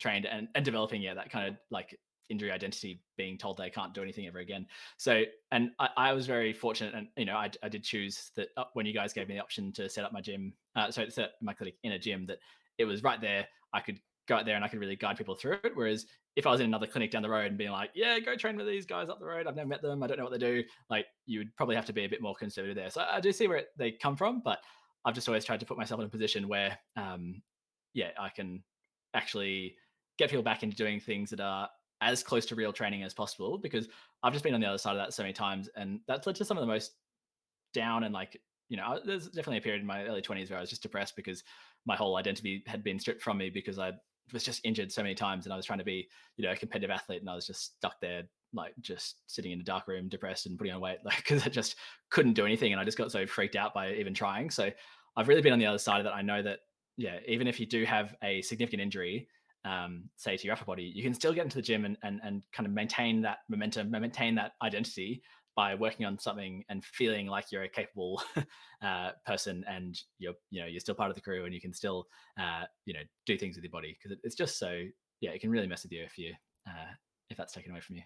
trained 0.00 0.26
and, 0.26 0.48
and 0.54 0.64
developing, 0.64 1.02
yeah, 1.02 1.14
that 1.14 1.30
kind 1.30 1.48
of 1.48 1.56
like 1.70 1.98
injury 2.30 2.50
identity 2.50 3.02
being 3.16 3.36
told 3.36 3.56
they 3.56 3.70
can't 3.70 3.94
do 3.94 4.02
anything 4.02 4.26
ever 4.26 4.38
again. 4.38 4.66
So, 4.96 5.24
and 5.52 5.70
I, 5.78 5.88
I 5.96 6.12
was 6.12 6.26
very 6.26 6.52
fortunate, 6.52 6.94
and 6.94 7.08
you 7.16 7.24
know, 7.24 7.36
I, 7.36 7.50
I 7.62 7.68
did 7.68 7.84
choose 7.84 8.30
that 8.36 8.48
uh, 8.56 8.64
when 8.72 8.86
you 8.86 8.94
guys 8.94 9.12
gave 9.12 9.28
me 9.28 9.34
the 9.34 9.42
option 9.42 9.72
to 9.72 9.88
set 9.88 10.04
up 10.04 10.12
my 10.12 10.20
gym, 10.20 10.52
uh, 10.76 10.90
so 10.90 11.08
set 11.08 11.32
my 11.40 11.52
clinic 11.52 11.76
in 11.82 11.92
a 11.92 11.98
gym, 11.98 12.26
that 12.26 12.38
it 12.78 12.84
was 12.84 13.02
right 13.02 13.20
there. 13.20 13.46
I 13.72 13.80
could 13.80 14.00
go 14.26 14.36
out 14.36 14.46
there 14.46 14.56
and 14.56 14.64
I 14.64 14.68
could 14.68 14.80
really 14.80 14.96
guide 14.96 15.16
people 15.16 15.34
through 15.34 15.58
it. 15.64 15.72
Whereas 15.74 16.06
if 16.36 16.46
I 16.46 16.50
was 16.50 16.60
in 16.60 16.66
another 16.66 16.86
clinic 16.86 17.10
down 17.10 17.22
the 17.22 17.28
road 17.28 17.46
and 17.46 17.58
being 17.58 17.70
like, 17.70 17.90
yeah, 17.94 18.18
go 18.18 18.36
train 18.36 18.56
with 18.56 18.66
these 18.66 18.86
guys 18.86 19.08
up 19.08 19.18
the 19.20 19.26
road, 19.26 19.46
I've 19.46 19.54
never 19.54 19.68
met 19.68 19.82
them, 19.82 20.02
I 20.02 20.06
don't 20.06 20.18
know 20.18 20.24
what 20.24 20.32
they 20.32 20.38
do, 20.38 20.64
like 20.88 21.06
you 21.26 21.40
would 21.40 21.54
probably 21.56 21.76
have 21.76 21.86
to 21.86 21.92
be 21.92 22.04
a 22.04 22.08
bit 22.08 22.22
more 22.22 22.34
conservative 22.34 22.74
there. 22.74 22.90
So 22.90 23.04
I 23.08 23.20
do 23.20 23.32
see 23.32 23.46
where 23.46 23.64
they 23.76 23.92
come 23.92 24.16
from, 24.16 24.40
but 24.44 24.60
I've 25.04 25.14
just 25.14 25.28
always 25.28 25.44
tried 25.44 25.60
to 25.60 25.66
put 25.66 25.78
myself 25.78 26.00
in 26.00 26.06
a 26.06 26.10
position 26.10 26.48
where, 26.48 26.78
um, 26.96 27.42
yeah, 27.92 28.10
I 28.18 28.28
can 28.28 28.62
actually 29.14 29.76
get 30.18 30.30
people 30.30 30.42
back 30.42 30.62
into 30.62 30.76
doing 30.76 31.00
things 31.00 31.30
that 31.30 31.40
are 31.40 31.68
as 32.00 32.22
close 32.22 32.46
to 32.46 32.54
real 32.54 32.72
training 32.72 33.02
as 33.02 33.14
possible 33.14 33.58
because 33.58 33.88
I've 34.22 34.32
just 34.32 34.44
been 34.44 34.54
on 34.54 34.60
the 34.60 34.66
other 34.66 34.78
side 34.78 34.92
of 34.92 34.98
that 34.98 35.14
so 35.14 35.22
many 35.22 35.32
times, 35.32 35.68
and 35.76 36.00
that's 36.06 36.26
led 36.26 36.36
to 36.36 36.44
some 36.44 36.56
of 36.56 36.62
the 36.62 36.66
most 36.66 36.92
down 37.72 38.04
and 38.04 38.14
like 38.14 38.40
you 38.68 38.76
know, 38.76 38.98
there's 39.04 39.26
definitely 39.26 39.58
a 39.58 39.62
period 39.62 39.82
in 39.82 39.86
my 39.86 40.04
early 40.04 40.22
20s 40.22 40.50
where 40.50 40.58
I 40.58 40.60
was 40.60 40.70
just 40.70 40.82
depressed 40.82 41.16
because 41.16 41.44
my 41.84 41.96
whole 41.96 42.16
identity 42.16 42.62
had 42.66 42.82
been 42.82 42.98
stripped 42.98 43.22
from 43.22 43.38
me 43.38 43.50
because 43.50 43.78
I 43.78 43.92
was 44.32 44.42
just 44.42 44.64
injured 44.64 44.90
so 44.90 45.02
many 45.02 45.14
times 45.14 45.44
and 45.44 45.52
I 45.52 45.56
was 45.56 45.66
trying 45.66 45.80
to 45.80 45.84
be, 45.84 46.08
you 46.36 46.44
know, 46.44 46.52
a 46.52 46.56
competitive 46.56 46.90
athlete 46.90 47.20
and 47.20 47.28
I 47.28 47.34
was 47.34 47.46
just 47.46 47.76
stuck 47.76 48.00
there, 48.00 48.22
like 48.54 48.74
just 48.80 49.16
sitting 49.26 49.52
in 49.52 49.60
a 49.60 49.64
dark 49.64 49.88
room, 49.88 50.08
depressed 50.08 50.46
and 50.46 50.56
putting 50.58 50.72
on 50.72 50.80
weight, 50.80 50.98
like 51.04 51.16
because 51.18 51.44
I 51.44 51.48
just 51.48 51.76
couldn't 52.10 52.34
do 52.34 52.46
anything 52.46 52.72
and 52.72 52.80
I 52.80 52.84
just 52.84 52.98
got 52.98 53.12
so 53.12 53.26
freaked 53.26 53.56
out 53.56 53.74
by 53.74 53.92
even 53.94 54.14
trying. 54.14 54.50
So 54.50 54.70
I've 55.16 55.28
really 55.28 55.42
been 55.42 55.52
on 55.52 55.58
the 55.58 55.66
other 55.66 55.78
side 55.78 55.98
of 55.98 56.04
that. 56.04 56.14
I 56.14 56.22
know 56.22 56.42
that, 56.42 56.60
yeah, 56.96 57.18
even 57.26 57.46
if 57.46 57.58
you 57.58 57.66
do 57.66 57.84
have 57.84 58.14
a 58.22 58.42
significant 58.42 58.82
injury, 58.82 59.28
um, 59.64 60.04
say 60.16 60.36
to 60.36 60.44
your 60.44 60.54
upper 60.54 60.64
body, 60.64 60.92
you 60.94 61.02
can 61.02 61.14
still 61.14 61.32
get 61.32 61.44
into 61.44 61.56
the 61.56 61.62
gym 61.62 61.84
and, 61.84 61.96
and, 62.02 62.20
and 62.22 62.42
kind 62.52 62.66
of 62.66 62.72
maintain 62.72 63.22
that 63.22 63.38
momentum, 63.48 63.90
maintain 63.90 64.34
that 64.34 64.52
identity 64.62 65.22
by 65.56 65.74
working 65.74 66.04
on 66.04 66.18
something 66.18 66.64
and 66.68 66.84
feeling 66.84 67.26
like 67.26 67.46
you're 67.50 67.62
a 67.62 67.68
capable 67.68 68.20
uh, 68.82 69.10
person 69.24 69.64
and 69.68 70.00
you're, 70.18 70.34
you 70.50 70.60
know, 70.60 70.66
you're 70.66 70.80
still 70.80 70.94
part 70.94 71.10
of 71.10 71.14
the 71.14 71.22
crew 71.22 71.44
and 71.44 71.54
you 71.54 71.60
can 71.60 71.72
still, 71.72 72.06
uh, 72.38 72.64
you 72.86 72.92
know, 72.92 73.00
do 73.24 73.38
things 73.38 73.56
with 73.56 73.64
your 73.64 73.70
body 73.70 73.96
because 73.96 74.18
it's 74.24 74.34
just 74.34 74.58
so, 74.58 74.82
yeah, 75.20 75.30
it 75.30 75.40
can 75.40 75.50
really 75.50 75.68
mess 75.68 75.84
with 75.84 75.92
you 75.92 76.02
if 76.02 76.18
you, 76.18 76.32
uh, 76.68 76.92
if 77.30 77.36
that's 77.36 77.52
taken 77.52 77.70
away 77.70 77.80
from 77.80 77.96
you 77.96 78.02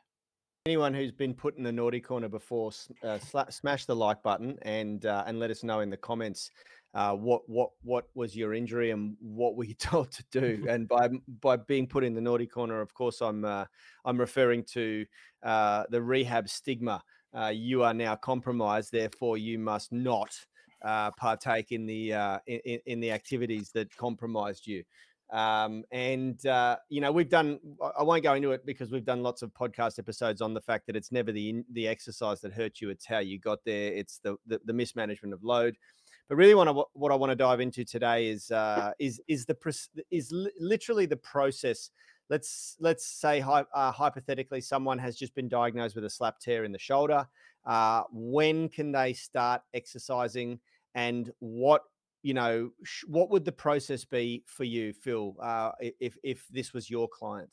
anyone 0.69 0.93
who's 0.93 1.11
been 1.11 1.33
put 1.33 1.57
in 1.57 1.63
the 1.63 1.73
naughty 1.73 1.99
corner 1.99 2.29
before, 2.29 2.71
uh, 3.03 3.19
smash 3.49 3.87
the 3.87 3.97
like 3.97 4.23
button 4.23 4.59
and 4.63 5.07
uh, 5.07 5.25
and 5.27 5.41
let 5.41 5.51
us 5.51 5.65
know 5.65 5.81
in 5.81 5.89
the 5.89 5.97
comments 5.97 6.51
uh, 6.93 7.15
what 7.15 7.41
what 7.49 7.71
what 7.83 8.05
was 8.15 8.37
your 8.37 8.53
injury 8.53 8.91
and 8.91 9.17
what 9.19 9.57
were 9.57 9.65
you 9.65 9.75
told 9.79 10.11
to 10.13 10.23
do. 10.31 10.67
and 10.69 10.87
by 10.87 11.09
by 11.41 11.57
being 11.57 11.87
put 11.87 12.05
in 12.05 12.13
the 12.13 12.21
naughty 12.21 12.47
corner, 12.47 12.83
of 12.83 12.93
course, 12.93 13.23
I'm 13.23 13.47
uh, 13.47 13.65
I'm 14.05 14.21
referring 14.21 14.63
to 14.75 15.07
uh, 15.43 15.85
the 15.89 16.03
rehab 16.03 16.51
stigma. 16.51 17.03
Uh, 17.35 17.53
you 17.55 17.83
are 17.83 17.95
now 17.95 18.15
compromised, 18.15 18.93
therefore 18.93 19.39
you 19.39 19.59
must 19.59 19.91
not 19.91 20.35
uh, 20.83 21.11
partake 21.13 21.73
in 21.73 21.87
the 21.87 22.13
uh, 22.13 22.39
in, 22.47 22.79
in 22.85 23.01
the 23.01 23.11
activities 23.11 23.71
that 23.73 23.95
compromised 23.97 24.67
you. 24.67 24.85
Um, 25.31 25.85
and 25.93 26.45
uh, 26.47 26.77
you 26.89 27.01
know, 27.01 27.13
we've 27.13 27.29
done. 27.29 27.59
I 27.99 28.03
won't 28.03 28.23
go 28.23 28.35
into 28.35 28.53
it 28.53 28.65
because 28.65 28.91
we've 28.91 29.05
done 29.05 29.23
lots 29.23 29.43
of 29.43 29.53
podcast 29.53 29.99
episodes 29.99 30.41
on 30.41 30.55
the 30.55 30.61
fact 30.61 30.87
that 30.87 30.97
it's 30.97 31.13
never 31.13 31.33
the 31.33 31.63
the 31.73 31.87
exercise 31.87 32.41
that 32.41 32.53
hurt 32.53 32.81
you; 32.81 32.91
it's 32.91 33.07
how 33.07 33.19
you 33.19 33.39
got 33.39 33.59
there. 33.65 33.93
It's 33.93 34.19
the 34.19 34.37
the, 34.47 34.61
the 34.65 34.73
mismanagement 34.73 35.35
of 35.35 35.45
load. 35.45 35.77
But 36.29 36.37
really, 36.37 36.55
what 36.55 36.69
I, 36.69 36.73
what 36.93 37.13
I 37.13 37.15
want 37.15 37.31
to 37.31 37.37
dive 37.37 37.61
into 37.61 37.85
today 37.85 38.29
is 38.29 38.51
uh, 38.51 38.93
is 38.99 39.21
is 39.29 39.45
the 39.45 39.57
is 40.11 40.33
literally 40.59 41.07
the 41.07 41.17
process. 41.17 41.91
Let's 42.31 42.77
let's 42.81 43.07
say 43.07 43.41
uh, 43.43 43.93
hypothetically, 43.93 44.61
someone 44.63 44.99
has 44.99 45.17
just 45.17 45.35
been 45.35 45.49
diagnosed 45.49 45.95
with 45.95 46.05
a 46.05 46.11
slap 46.11 46.39
tear 46.39 46.65
in 46.65 46.73
the 46.73 46.79
shoulder. 46.79 47.27
Uh, 47.67 48.03
when 48.13 48.69
can 48.69 48.93
they 48.93 49.13
start 49.13 49.63
exercising, 49.75 50.59
and 50.95 51.31
what 51.41 51.83
you 52.23 52.35
know 52.35 52.71
what 53.07 53.31
would 53.31 53.45
the 53.45 53.53
process 53.53 54.05
be 54.05 54.43
for 54.47 54.65
you, 54.65 54.93
Phil, 54.93 55.37
uh, 55.43 55.71
if 55.81 56.17
if 56.23 56.47
this 56.51 56.73
was 56.73 56.91
your 56.91 57.09
client? 57.09 57.51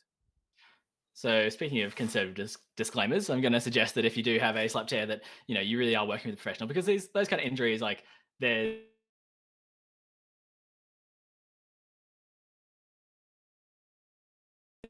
So 1.14 1.48
speaking 1.48 1.82
of 1.84 1.96
conservative 1.96 2.36
dis- 2.36 2.58
disclaimers, 2.76 3.30
I'm 3.30 3.40
going 3.40 3.54
to 3.54 3.62
suggest 3.62 3.96
that 3.96 4.04
if 4.04 4.18
you 4.18 4.24
do 4.24 4.38
have 4.38 4.58
a 4.58 4.68
slap 4.68 4.88
tear, 4.88 5.06
that 5.06 5.22
you 5.48 5.56
know 5.56 5.62
you 5.62 5.78
really 5.80 5.96
are 5.96 6.06
working 6.06 6.30
with 6.30 6.40
a 6.40 6.42
professional 6.42 6.68
because 6.68 6.86
these 6.86 7.10
those 7.14 7.30
kind 7.30 7.42
of 7.42 7.48
injuries, 7.48 7.82
like 7.82 8.04
there's 8.40 8.80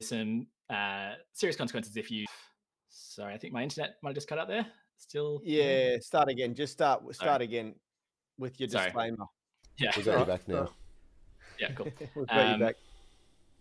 some 0.02 0.48
uh, 0.70 1.14
serious 1.34 1.56
consequences 1.56 1.96
if 1.96 2.10
you. 2.10 2.26
Sorry, 2.90 3.34
I 3.34 3.38
think 3.38 3.54
my 3.54 3.62
internet 3.62 3.96
might 4.02 4.10
have 4.10 4.16
just 4.16 4.28
cut 4.28 4.40
out 4.40 4.48
there. 4.48 4.66
Still. 4.98 5.42
Yeah, 5.44 5.98
start 6.00 6.30
again. 6.30 6.56
Just 6.56 6.74
start. 6.74 7.02
Start 7.14 7.18
Sorry. 7.18 7.44
again 7.44 7.76
with 8.38 8.60
your 8.60 8.70
Sorry. 8.70 8.92
Disclaimer. 9.78 9.92
Yeah, 9.92 9.92
we 9.98 10.04
got 10.04 10.20
you 10.20 10.26
back 10.26 10.48
now. 10.48 10.70
Yeah, 11.58 11.72
cool. 11.72 11.88
We've 12.16 12.28
got 12.28 12.38
um, 12.38 12.60
you 12.60 12.66
back. 12.66 12.76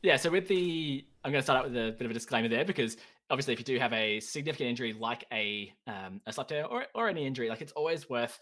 Yeah, 0.03 0.17
so 0.17 0.29
with 0.29 0.49
the, 0.49 1.05
I'm 1.23 1.31
going 1.31 1.41
to 1.41 1.45
start 1.45 1.61
out 1.61 1.71
with 1.71 1.77
a 1.77 1.93
bit 1.93 2.05
of 2.07 2.11
a 2.11 2.15
disclaimer 2.15 2.49
there 2.49 2.65
because 2.65 2.97
obviously, 3.31 3.53
if 3.53 3.61
you 3.61 3.65
do 3.65 3.79
have 3.79 3.93
a 3.93 4.19
significant 4.19 4.69
injury 4.69 4.93
like 4.93 5.25
a 5.33 5.73
um, 5.87 6.21
a 6.27 6.33
slap 6.33 6.49
tear 6.49 6.67
or 6.67 6.87
or 6.95 7.09
any 7.09 7.25
injury, 7.25 7.49
like 7.49 7.61
it's 7.61 7.73
always 7.73 8.11
worth 8.11 8.41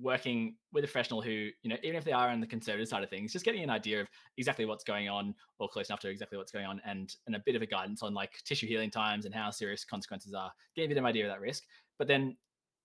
working 0.00 0.54
with 0.72 0.84
a 0.84 0.86
professional 0.86 1.22
who, 1.22 1.48
you 1.62 1.70
know, 1.70 1.76
even 1.82 1.96
if 1.96 2.04
they 2.04 2.12
are 2.12 2.28
on 2.28 2.40
the 2.40 2.46
conservative 2.46 2.88
side 2.88 3.02
of 3.02 3.10
things, 3.10 3.32
just 3.32 3.44
getting 3.44 3.62
an 3.62 3.70
idea 3.70 4.00
of 4.00 4.08
exactly 4.36 4.64
what's 4.64 4.84
going 4.84 5.08
on 5.08 5.34
or 5.58 5.68
close 5.68 5.88
enough 5.88 6.00
to 6.00 6.08
exactly 6.08 6.36
what's 6.36 6.52
going 6.52 6.66
on 6.66 6.80
and, 6.84 7.14
and 7.26 7.36
a 7.36 7.42
bit 7.44 7.56
of 7.56 7.62
a 7.62 7.66
guidance 7.66 8.02
on 8.02 8.12
like 8.12 8.32
tissue 8.44 8.66
healing 8.66 8.90
times 8.90 9.24
and 9.24 9.34
how 9.34 9.50
serious 9.50 9.84
consequences 9.84 10.34
are, 10.34 10.50
getting 10.74 10.88
a 10.88 10.94
bit 10.94 10.98
of 10.98 11.04
an 11.04 11.08
idea 11.08 11.24
of 11.24 11.30
that 11.30 11.40
risk. 11.40 11.64
But 11.98 12.08
then 12.08 12.36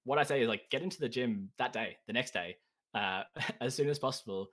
what 0.04 0.20
I 0.20 0.24
say 0.24 0.42
is 0.42 0.48
like 0.48 0.70
get 0.70 0.82
into 0.82 1.00
the 1.00 1.10
gym 1.10 1.50
that 1.58 1.74
day, 1.74 1.98
the 2.08 2.14
next 2.14 2.34
day, 2.34 2.58
uh, 2.96 3.24
as 3.62 3.76
soon 3.76 3.90
as 3.90 4.00
possible 4.00 4.50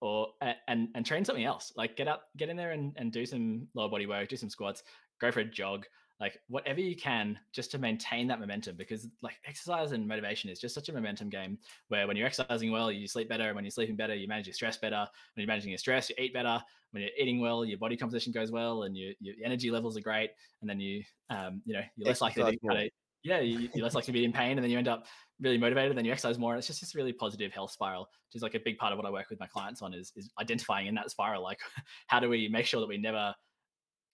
or 0.00 0.28
and 0.68 0.88
and 0.94 1.04
train 1.04 1.24
something 1.24 1.44
else 1.44 1.72
like 1.76 1.96
get 1.96 2.08
up 2.08 2.24
get 2.36 2.48
in 2.48 2.56
there 2.56 2.70
and, 2.70 2.94
and 2.96 3.12
do 3.12 3.26
some 3.26 3.66
lower 3.74 3.88
body 3.88 4.06
work 4.06 4.28
do 4.28 4.36
some 4.36 4.48
squats 4.48 4.82
go 5.20 5.30
for 5.30 5.40
a 5.40 5.44
jog 5.44 5.84
like 6.20 6.38
whatever 6.48 6.80
you 6.80 6.94
can 6.94 7.38
just 7.52 7.70
to 7.70 7.78
maintain 7.78 8.26
that 8.28 8.40
momentum 8.40 8.76
because 8.76 9.08
like 9.22 9.36
exercise 9.46 9.92
and 9.92 10.06
motivation 10.06 10.50
is 10.50 10.58
just 10.58 10.74
such 10.74 10.88
a 10.88 10.92
momentum 10.92 11.28
game 11.28 11.58
where 11.88 12.06
when 12.06 12.16
you're 12.16 12.26
exercising 12.26 12.70
well 12.70 12.92
you 12.92 13.08
sleep 13.08 13.28
better 13.28 13.54
when 13.54 13.64
you're 13.64 13.70
sleeping 13.70 13.96
better 13.96 14.14
you 14.14 14.28
manage 14.28 14.46
your 14.46 14.54
stress 14.54 14.76
better 14.76 15.06
when 15.34 15.42
you're 15.42 15.46
managing 15.46 15.70
your 15.70 15.78
stress 15.78 16.08
you 16.10 16.14
eat 16.18 16.32
better 16.32 16.62
when 16.92 17.02
you're 17.02 17.12
eating 17.18 17.40
well 17.40 17.64
your 17.64 17.78
body 17.78 17.96
composition 17.96 18.32
goes 18.32 18.50
well 18.50 18.84
and 18.84 18.96
your, 18.96 19.12
your 19.20 19.34
energy 19.44 19.70
levels 19.70 19.96
are 19.96 20.02
great 20.02 20.30
and 20.60 20.68
then 20.68 20.78
you 20.78 21.02
um 21.30 21.62
you 21.64 21.74
know 21.74 21.82
you're 21.96 22.08
less 22.08 22.20
likely 22.20 22.42
to 22.56 22.90
yeah 23.22 23.40
you, 23.40 23.68
are 23.76 23.82
less 23.82 23.94
likely 23.94 24.12
to 24.12 24.18
be 24.18 24.24
in 24.24 24.32
pain 24.32 24.52
and 24.52 24.62
then 24.62 24.70
you 24.70 24.78
end 24.78 24.88
up 24.88 25.06
really 25.40 25.58
motivated 25.58 25.96
then 25.96 26.04
you 26.04 26.12
exercise 26.12 26.38
more 26.38 26.52
and 26.52 26.58
it's 26.58 26.66
just 26.66 26.80
this 26.80 26.94
really 26.94 27.12
positive 27.12 27.52
health 27.52 27.70
spiral 27.70 28.08
which 28.28 28.36
is 28.36 28.42
like 28.42 28.54
a 28.54 28.60
big 28.60 28.76
part 28.76 28.92
of 28.92 28.98
what 28.98 29.06
i 29.06 29.10
work 29.10 29.30
with 29.30 29.40
my 29.40 29.46
clients 29.46 29.80
on 29.82 29.94
is, 29.94 30.12
is 30.16 30.30
identifying 30.40 30.86
in 30.86 30.94
that 30.94 31.10
spiral 31.10 31.42
like 31.42 31.60
how 32.08 32.20
do 32.20 32.28
we 32.28 32.48
make 32.48 32.66
sure 32.66 32.80
that 32.80 32.88
we 32.88 32.98
never 32.98 33.34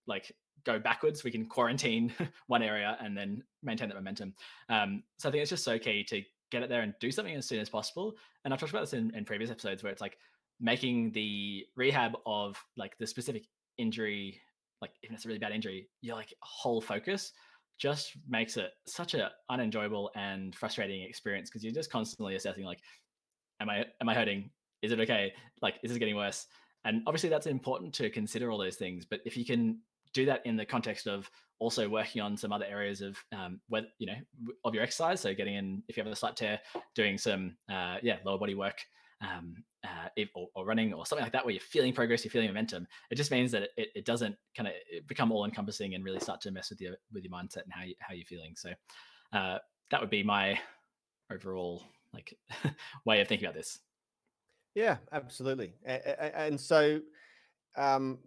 like 0.06 0.32
go 0.66 0.78
backwards. 0.78 1.24
We 1.24 1.30
can 1.30 1.46
quarantine 1.46 2.12
one 2.48 2.62
area 2.62 2.98
and 3.00 3.16
then 3.16 3.42
maintain 3.62 3.88
that 3.88 3.94
momentum. 3.94 4.34
Um, 4.68 5.02
so 5.18 5.28
I 5.28 5.32
think 5.32 5.42
it's 5.42 5.50
just 5.50 5.64
so 5.64 5.78
key 5.78 6.04
to 6.04 6.22
get 6.50 6.62
it 6.62 6.68
there 6.68 6.82
and 6.82 6.92
do 7.00 7.10
something 7.10 7.34
as 7.34 7.46
soon 7.46 7.60
as 7.60 7.70
possible. 7.70 8.14
And 8.44 8.52
I've 8.52 8.60
talked 8.60 8.72
about 8.72 8.82
this 8.82 8.92
in, 8.92 9.14
in 9.14 9.24
previous 9.24 9.50
episodes 9.50 9.82
where 9.82 9.92
it's 9.92 10.02
like 10.02 10.18
making 10.60 11.12
the 11.12 11.64
rehab 11.76 12.16
of 12.26 12.56
like 12.76 12.98
the 12.98 13.06
specific 13.06 13.44
injury, 13.78 14.40
like 14.82 14.90
even 15.02 15.14
if 15.14 15.18
it's 15.18 15.24
a 15.24 15.28
really 15.28 15.38
bad 15.38 15.52
injury, 15.52 15.88
your 16.02 16.16
like 16.16 16.34
whole 16.42 16.80
focus 16.80 17.32
just 17.78 18.12
makes 18.28 18.56
it 18.56 18.70
such 18.86 19.14
a 19.14 19.30
unenjoyable 19.50 20.10
and 20.14 20.54
frustrating 20.54 21.02
experience 21.02 21.50
because 21.50 21.62
you're 21.62 21.72
just 21.72 21.90
constantly 21.90 22.34
assessing 22.34 22.64
like, 22.64 22.80
am 23.60 23.70
I 23.70 23.84
am 24.00 24.08
I 24.08 24.14
hurting? 24.14 24.50
Is 24.82 24.92
it 24.92 25.00
okay? 25.00 25.32
Like, 25.62 25.76
is 25.82 25.90
this 25.90 25.98
getting 25.98 26.16
worse? 26.16 26.46
And 26.84 27.02
obviously 27.06 27.28
that's 27.28 27.46
important 27.46 27.92
to 27.94 28.10
consider 28.10 28.50
all 28.50 28.58
those 28.58 28.76
things. 28.76 29.04
But 29.04 29.20
if 29.24 29.36
you 29.36 29.44
can 29.44 29.80
do 30.14 30.24
that 30.26 30.40
in 30.46 30.56
the 30.56 30.64
context 30.64 31.06
of 31.06 31.30
also 31.58 31.88
working 31.88 32.22
on 32.22 32.36
some 32.36 32.52
other 32.52 32.64
areas 32.64 33.00
of 33.00 33.16
um, 33.32 33.60
you 33.98 34.06
know 34.06 34.16
of 34.64 34.74
your 34.74 34.82
exercise. 34.82 35.20
So 35.20 35.34
getting 35.34 35.54
in 35.54 35.82
if 35.88 35.96
you 35.96 36.02
have 36.02 36.12
a 36.12 36.16
slight 36.16 36.36
tear, 36.36 36.60
doing 36.94 37.18
some 37.18 37.56
uh, 37.70 37.96
yeah 38.02 38.16
lower 38.24 38.38
body 38.38 38.54
work. 38.54 38.78
Um, 39.22 39.54
uh, 39.86 40.08
if, 40.16 40.28
or, 40.34 40.48
or, 40.54 40.64
running 40.64 40.92
or 40.92 41.06
something 41.06 41.24
like 41.24 41.32
that 41.32 41.44
where 41.44 41.52
you're 41.52 41.60
feeling 41.60 41.92
progress 41.92 42.24
you're 42.24 42.30
feeling 42.30 42.48
momentum 42.48 42.86
it 43.10 43.14
just 43.14 43.30
means 43.30 43.52
that 43.52 43.70
it, 43.76 43.88
it 43.94 44.04
doesn't 44.04 44.36
kind 44.56 44.68
of 44.68 44.74
become 45.06 45.30
all 45.32 45.44
encompassing 45.44 45.94
and 45.94 46.04
really 46.04 46.20
start 46.20 46.40
to 46.40 46.50
mess 46.50 46.70
with 46.70 46.80
your 46.80 46.94
with 47.12 47.24
your 47.24 47.32
mindset 47.32 47.62
and 47.64 47.72
how 47.72 47.84
you 47.84 47.94
how 48.00 48.14
you're 48.14 48.26
feeling 48.26 48.54
so 48.56 48.70
uh, 49.32 49.58
that 49.90 50.00
would 50.00 50.10
be 50.10 50.22
my 50.22 50.58
overall 51.32 51.82
like 52.12 52.36
way 53.04 53.20
of 53.20 53.28
thinking 53.28 53.46
about 53.46 53.54
this 53.56 53.78
yeah 54.74 54.96
absolutely 55.12 55.74
and 55.84 56.60
so 56.60 57.00
um, 57.76 58.18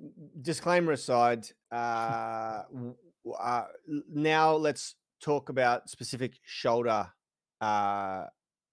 disclaimer 0.42 0.92
aside, 0.94 1.48
uh, 1.72 2.64
uh, 3.40 3.64
now 4.12 4.54
let's 4.54 4.96
talk 5.22 5.50
about 5.50 5.90
specific 5.90 6.34
shoulder 6.44 7.08
uh, 7.62 8.26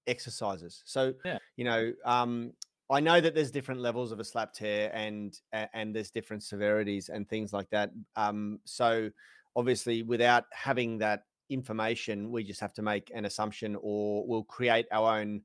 exercises. 0.07 0.83
So, 0.85 1.15
yeah. 1.25 1.39
you 1.57 1.65
know, 1.65 1.93
um, 2.05 2.53
I 2.89 3.01
know 3.01 3.21
that 3.21 3.35
there's 3.35 3.51
different 3.51 3.81
levels 3.81 4.13
of 4.13 4.21
a 4.21 4.25
slap 4.25 4.53
tear 4.53 4.91
and 4.95 5.37
and 5.53 5.95
there's 5.95 6.11
different 6.11 6.43
severities 6.43 7.09
and 7.09 7.29
things 7.29 7.53
like 7.53 7.69
that. 7.71 7.91
Um, 8.15 8.61
so, 8.65 9.11
obviously, 9.57 10.03
without 10.03 10.45
having 10.53 10.99
that 10.99 11.25
information, 11.51 12.31
we 12.31 12.45
just 12.45 12.61
have 12.61 12.73
to 12.75 12.83
make 12.83 13.11
an 13.15 13.25
assumption, 13.25 13.77
or 13.81 14.27
we'll 14.27 14.45
create 14.45 14.87
our 14.93 15.19
own, 15.19 15.43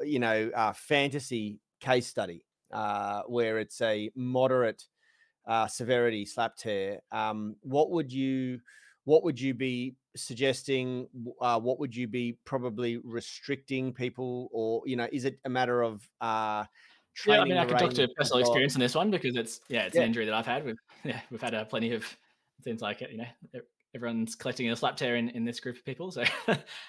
you 0.00 0.18
know, 0.18 0.50
uh, 0.54 0.72
fantasy 0.72 1.60
case 1.80 2.06
study 2.06 2.44
uh, 2.72 3.22
where 3.22 3.58
it's 3.58 3.80
a 3.80 4.10
moderate 4.14 4.84
uh, 5.46 5.66
severity 5.66 6.24
slap 6.26 6.56
tear, 6.56 7.00
um, 7.12 7.56
what 7.62 7.90
would 7.90 8.12
you 8.12 8.60
what 9.04 9.24
would 9.24 9.40
you 9.40 9.54
be 9.54 9.94
suggesting? 10.16 11.08
Uh, 11.40 11.60
what 11.60 11.78
would 11.78 11.94
you 11.94 12.08
be 12.08 12.38
probably 12.44 12.98
restricting 12.98 13.92
people, 13.92 14.48
or 14.52 14.82
you 14.86 14.96
know, 14.96 15.08
is 15.12 15.24
it 15.24 15.38
a 15.44 15.48
matter 15.48 15.82
of 15.82 16.08
uh, 16.20 16.64
yeah, 17.26 17.40
I 17.40 17.44
mean, 17.44 17.56
I 17.56 17.64
can 17.64 17.78
talk 17.78 17.94
to 17.94 18.08
personal 18.08 18.40
experience 18.40 18.74
in 18.74 18.80
this 18.80 18.94
one 18.94 19.10
because 19.10 19.36
it's 19.36 19.60
yeah, 19.68 19.84
it's 19.84 19.94
yeah. 19.94 20.02
an 20.02 20.08
injury 20.08 20.24
that 20.26 20.34
I've 20.34 20.46
had. 20.46 20.64
We've 20.64 20.78
yeah, 21.04 21.20
we've 21.30 21.40
had 21.40 21.54
uh, 21.54 21.64
plenty 21.64 21.92
of 21.92 22.04
things 22.62 22.80
like 22.80 23.02
it. 23.02 23.10
You 23.10 23.18
know, 23.18 23.60
everyone's 23.94 24.34
collecting 24.34 24.70
a 24.70 24.76
slap 24.76 24.96
tear 24.96 25.16
in, 25.16 25.30
in 25.30 25.44
this 25.44 25.60
group 25.60 25.76
of 25.76 25.84
people. 25.84 26.10
So, 26.10 26.22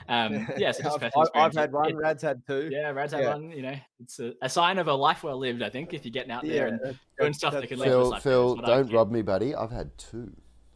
um, 0.10 0.48
yeah, 0.58 0.72
so 0.72 0.84
just 0.84 1.04
I've, 1.04 1.28
I've 1.36 1.54
had 1.54 1.72
one. 1.72 1.90
It, 1.90 1.96
Rad's 1.96 2.24
had 2.24 2.46
two. 2.46 2.70
Yeah, 2.72 2.92
Rad's 2.92 3.14
had 3.14 3.26
one. 3.26 3.52
You 3.52 3.64
know, 3.64 3.76
it's 4.00 4.20
a, 4.20 4.34
a, 4.42 4.50
sign 4.50 4.78
of 4.78 4.88
a 4.88 4.94
life 4.94 5.24
well 5.24 5.38
lived. 5.38 5.64
I 5.64 5.70
think 5.70 5.94
if 5.94 6.06
you're 6.06 6.12
getting 6.12 6.32
out 6.32 6.44
there 6.44 6.68
yeah, 6.68 6.90
and 6.90 7.00
doing 7.20 7.34
stuff 7.34 7.54
that 7.54 7.68
can 7.68 7.80
Phil, 7.80 8.10
lead 8.10 8.22
Phil, 8.22 8.56
don't 8.56 8.92
rob 8.92 9.12
me, 9.12 9.22
buddy. 9.22 9.56
I've 9.56 9.72
had 9.72 9.98
two. 9.98 10.32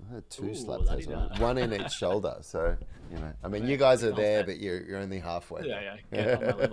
I 0.10 0.16
had 0.16 0.30
two 0.30 0.50
Ooh, 0.50 0.56
slap 0.56 0.82
tears, 0.88 1.08
one 1.40 1.58
in 1.58 1.74
each 1.74 1.92
shoulder. 2.00 2.38
So 2.42 2.76
you 3.12 3.18
know, 3.18 3.32
I 3.44 3.48
mean, 3.48 3.68
you 3.68 3.78
guys 3.78 4.04
are 4.04 4.12
there, 4.12 4.44
but 4.44 4.60
you're 4.60 4.82
you're 4.82 5.00
only 5.00 5.20
halfway. 5.20 5.68
Yeah, 5.68 5.98
yeah, 6.12 6.72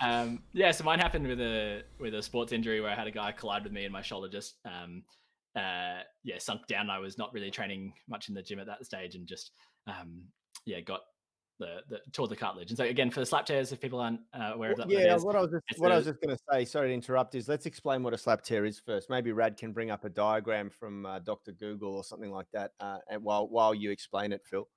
um, 0.00 0.42
yeah. 0.52 0.70
So 0.70 0.84
mine 0.84 0.98
happened 0.98 1.26
with 1.26 1.40
a 1.40 1.82
with 1.98 2.14
a 2.14 2.22
sports 2.22 2.52
injury 2.52 2.80
where 2.80 2.90
I 2.90 2.94
had 2.94 3.06
a 3.06 3.10
guy 3.12 3.32
collide 3.32 3.64
with 3.64 3.72
me 3.72 3.84
and 3.84 3.92
my 3.92 4.02
shoulder 4.02 4.28
just 4.28 4.56
um, 4.64 5.02
uh, 5.56 6.00
yeah, 6.22 6.38
sunk 6.38 6.66
down. 6.66 6.90
I 6.90 6.98
was 6.98 7.18
not 7.18 7.32
really 7.32 7.50
training 7.50 7.92
much 8.08 8.28
in 8.28 8.34
the 8.34 8.42
gym 8.42 8.58
at 8.58 8.66
that 8.66 8.84
stage, 8.84 9.14
and 9.14 9.26
just 9.26 9.52
um, 9.86 10.22
yeah, 10.66 10.80
got 10.80 11.00
the, 11.58 11.80
the 11.88 12.00
tore 12.12 12.28
the 12.28 12.36
cartilage. 12.36 12.70
And 12.70 12.76
so 12.76 12.84
again, 12.84 13.10
for 13.10 13.20
the 13.20 13.26
slap 13.26 13.46
tears, 13.46 13.72
if 13.72 13.80
people 13.80 14.00
aren't 14.00 14.20
uh, 14.32 14.52
aware 14.54 14.72
of 14.72 14.78
that, 14.78 14.90
yeah, 14.90 15.16
what 15.16 15.36
I 15.36 15.40
was 15.40 15.50
just, 15.50 15.80
what 15.80 15.92
I 15.92 15.96
was 15.96 16.06
just 16.06 16.20
going 16.20 16.36
to 16.36 16.42
say. 16.50 16.64
Sorry 16.64 16.88
to 16.88 16.94
interrupt. 16.94 17.34
Is 17.34 17.48
let's 17.48 17.66
explain 17.66 18.02
what 18.02 18.12
a 18.12 18.18
slap 18.18 18.42
tear 18.42 18.64
is 18.64 18.78
first. 18.78 19.10
Maybe 19.10 19.32
Rad 19.32 19.56
can 19.56 19.72
bring 19.72 19.90
up 19.90 20.04
a 20.04 20.08
diagram 20.08 20.70
from 20.70 21.06
uh, 21.06 21.18
Doctor 21.20 21.52
Google 21.52 21.94
or 21.94 22.04
something 22.04 22.30
like 22.30 22.46
that, 22.52 22.72
uh, 22.80 22.98
and 23.10 23.22
while 23.22 23.48
while 23.48 23.74
you 23.74 23.90
explain 23.90 24.32
it, 24.32 24.42
Phil. 24.44 24.68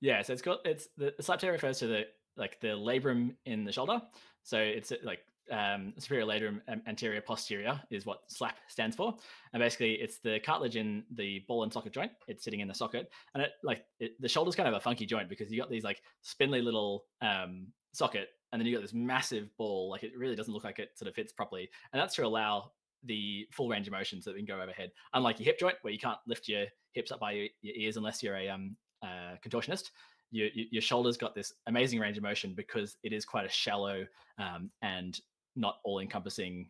Yeah, 0.00 0.22
so 0.22 0.32
it's 0.32 0.42
got 0.42 0.58
it's 0.64 0.88
the, 0.96 1.14
the 1.16 1.22
slap 1.22 1.40
tear 1.40 1.52
refers 1.52 1.78
to 1.78 1.86
the 1.86 2.06
like 2.36 2.60
the 2.60 2.68
labrum 2.68 3.34
in 3.46 3.64
the 3.64 3.72
shoulder. 3.72 4.00
So 4.42 4.58
it's 4.58 4.92
like 5.02 5.20
um, 5.50 5.92
superior 5.98 6.24
labrum 6.24 6.60
anterior 6.86 7.20
posterior 7.20 7.80
is 7.90 8.06
what 8.06 8.20
SLAP 8.28 8.54
stands 8.68 8.96
for, 8.96 9.14
and 9.52 9.60
basically 9.60 9.94
it's 9.94 10.18
the 10.18 10.40
cartilage 10.40 10.76
in 10.76 11.04
the 11.14 11.44
ball 11.48 11.62
and 11.62 11.72
socket 11.72 11.92
joint. 11.92 12.12
It's 12.28 12.44
sitting 12.44 12.60
in 12.60 12.68
the 12.68 12.74
socket, 12.74 13.10
and 13.34 13.42
it 13.42 13.52
like 13.62 13.84
it, 14.00 14.20
the 14.20 14.28
shoulder's 14.28 14.54
kind 14.54 14.68
of 14.68 14.74
a 14.74 14.80
funky 14.80 15.06
joint 15.06 15.28
because 15.28 15.50
you 15.50 15.58
got 15.60 15.70
these 15.70 15.84
like 15.84 16.02
spindly 16.22 16.60
little 16.60 17.04
um, 17.22 17.68
socket, 17.92 18.28
and 18.52 18.60
then 18.60 18.66
you 18.66 18.74
got 18.74 18.82
this 18.82 18.94
massive 18.94 19.48
ball. 19.56 19.90
Like 19.90 20.02
it 20.02 20.12
really 20.16 20.36
doesn't 20.36 20.52
look 20.52 20.64
like 20.64 20.78
it 20.78 20.90
sort 20.96 21.08
of 21.08 21.14
fits 21.14 21.32
properly, 21.32 21.68
and 21.92 22.00
that's 22.00 22.14
to 22.16 22.26
allow 22.26 22.72
the 23.04 23.46
full 23.52 23.68
range 23.68 23.86
of 23.86 23.92
motion 23.92 24.20
so 24.20 24.30
that 24.30 24.34
we 24.34 24.44
can 24.44 24.56
go 24.56 24.60
overhead. 24.60 24.90
Unlike 25.14 25.40
your 25.40 25.44
hip 25.44 25.58
joint, 25.58 25.76
where 25.82 25.92
you 25.92 25.98
can't 25.98 26.18
lift 26.26 26.48
your 26.48 26.64
hips 26.92 27.12
up 27.12 27.20
by 27.20 27.32
your, 27.32 27.46
your 27.62 27.74
ears 27.76 27.96
unless 27.96 28.22
you're 28.22 28.36
a 28.36 28.48
um, 28.48 28.76
uh, 29.02 29.36
contortionist 29.46 29.90
your, 30.30 30.48
your 30.52 30.82
shoulders 30.82 31.16
got 31.16 31.34
this 31.34 31.52
amazing 31.66 32.00
range 32.00 32.16
of 32.16 32.22
motion 32.22 32.54
because 32.54 32.96
it 33.02 33.12
is 33.12 33.24
quite 33.24 33.46
a 33.46 33.50
shallow 33.50 34.06
um, 34.38 34.70
and 34.82 35.20
not 35.56 35.78
all 35.84 35.98
encompassing 36.00 36.68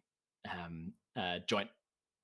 um, 0.50 0.92
uh, 1.16 1.38
joint 1.46 1.68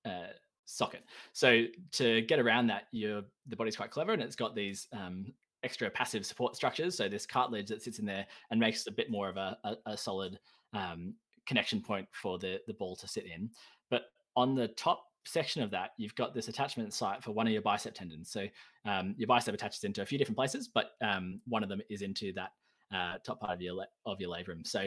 uh, 0.04 0.33
socket. 0.64 1.04
So 1.33 1.64
to 1.92 2.23
get 2.23 2.38
around 2.38 2.69
that, 2.69 2.85
your 2.92 3.23
the 3.47 3.57
body's 3.57 3.76
quite 3.76 3.90
clever 3.90 4.12
and 4.12 4.23
it's 4.23 4.37
got 4.37 4.54
these 4.54 4.88
um, 4.92 5.33
extra 5.62 5.90
passive 5.90 6.25
support 6.25 6.57
structures. 6.57 6.97
So 6.97 7.09
this 7.09 7.26
cartilage 7.26 7.69
that 7.69 7.83
sits 7.83 7.99
in 7.99 8.07
there 8.07 8.26
and 8.50 8.59
makes 8.59 8.87
a 8.87 8.92
bit 8.92 9.11
more 9.11 9.28
of 9.28 9.37
a, 9.37 9.57
a, 9.64 9.76
a 9.87 9.97
solid 9.97 10.38
um, 10.73 11.14
connection 11.47 11.81
point 11.81 12.09
for 12.12 12.38
the 12.38 12.61
the 12.66 12.75
ball 12.75 12.97
to 12.97 13.09
sit 13.09 13.26
in. 13.26 13.50
But 13.90 14.04
on 14.37 14.54
the 14.54 14.69
top 14.69 15.04
section 15.25 15.62
of 15.62 15.71
that, 15.71 15.90
you've 15.99 16.14
got 16.14 16.35
this 16.35 16.49
attachment 16.49 16.92
site 16.92 17.23
for 17.23 17.33
one 17.33 17.47
of 17.47 17.52
your 17.52 17.62
bicep 17.62 17.95
tendons. 17.95 18.31
So 18.31 18.47
um, 18.85 19.14
your 19.16 19.28
bicep 19.28 19.54
attaches 19.54 19.85
into 19.85 20.02
a 20.02 20.07
few 20.07 20.19
different 20.19 20.37
places, 20.37 20.69
but 20.73 20.92
um, 21.02 21.40
one 21.47 21.62
of 21.62 21.69
them 21.69 21.81
is 21.88 22.02
into 22.02 22.33
that 22.33 22.50
uh, 22.95 23.19
top 23.25 23.40
part 23.40 23.52
of 23.52 23.62
your 23.62 23.85
of 24.07 24.21
your 24.21 24.31
labrum. 24.31 24.66
So 24.66 24.87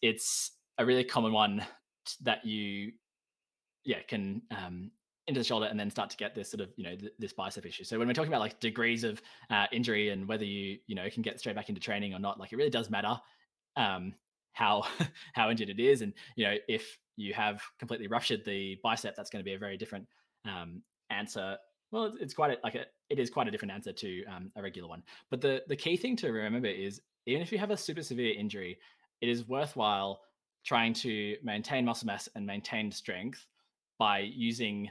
it's 0.00 0.52
a 0.78 0.86
really 0.86 1.04
common 1.04 1.32
one 1.32 1.64
that 2.22 2.44
you 2.44 2.92
yeah 3.84 4.00
can 4.08 4.42
um, 4.50 4.90
into 5.26 5.40
the 5.40 5.44
shoulder 5.44 5.66
and 5.66 5.78
then 5.78 5.90
start 5.90 6.10
to 6.10 6.16
get 6.16 6.34
this 6.34 6.50
sort 6.50 6.60
of 6.60 6.70
you 6.76 6.84
know 6.84 6.96
th- 6.96 7.12
this 7.18 7.32
bicep 7.32 7.66
issue. 7.66 7.84
So 7.84 7.98
when 7.98 8.08
we're 8.08 8.14
talking 8.14 8.32
about 8.32 8.40
like 8.40 8.58
degrees 8.60 9.04
of 9.04 9.22
uh, 9.50 9.66
injury 9.72 10.10
and 10.10 10.26
whether 10.26 10.44
you 10.44 10.78
you 10.86 10.94
know 10.94 11.08
can 11.10 11.22
get 11.22 11.38
straight 11.38 11.56
back 11.56 11.68
into 11.68 11.80
training 11.80 12.14
or 12.14 12.18
not 12.18 12.40
like 12.40 12.52
it 12.52 12.56
really 12.56 12.70
does 12.70 12.90
matter 12.90 13.20
um, 13.76 14.14
how 14.52 14.84
how 15.34 15.50
injured 15.50 15.70
it 15.70 15.80
is. 15.80 16.02
And 16.02 16.12
you 16.36 16.44
know 16.44 16.56
if 16.68 16.98
you 17.16 17.34
have 17.34 17.62
completely 17.78 18.06
ruptured 18.06 18.44
the 18.44 18.78
bicep 18.82 19.14
that's 19.14 19.30
going 19.30 19.40
to 19.40 19.44
be 19.44 19.54
a 19.54 19.58
very 19.58 19.76
different 19.76 20.06
um, 20.44 20.82
answer. 21.10 21.56
Well, 21.90 22.14
it's 22.20 22.32
quite 22.32 22.52
a, 22.52 22.56
like 22.64 22.74
a, 22.74 22.86
it 23.10 23.18
is 23.18 23.28
quite 23.28 23.48
a 23.48 23.50
different 23.50 23.72
answer 23.72 23.92
to 23.92 24.24
um, 24.24 24.50
a 24.56 24.62
regular 24.62 24.88
one. 24.88 25.02
But 25.30 25.40
the 25.40 25.62
the 25.68 25.76
key 25.76 25.96
thing 25.96 26.16
to 26.16 26.32
remember 26.32 26.68
is 26.68 27.00
even 27.26 27.42
if 27.42 27.52
you 27.52 27.58
have 27.58 27.70
a 27.70 27.76
super 27.76 28.02
severe 28.02 28.34
injury, 28.36 28.78
it 29.20 29.28
is 29.28 29.46
worthwhile 29.46 30.22
trying 30.64 30.92
to 30.94 31.36
maintain 31.42 31.84
muscle 31.84 32.06
mass 32.06 32.28
and 32.34 32.46
maintain 32.46 32.90
strength 32.90 33.46
by 33.98 34.18
using 34.20 34.90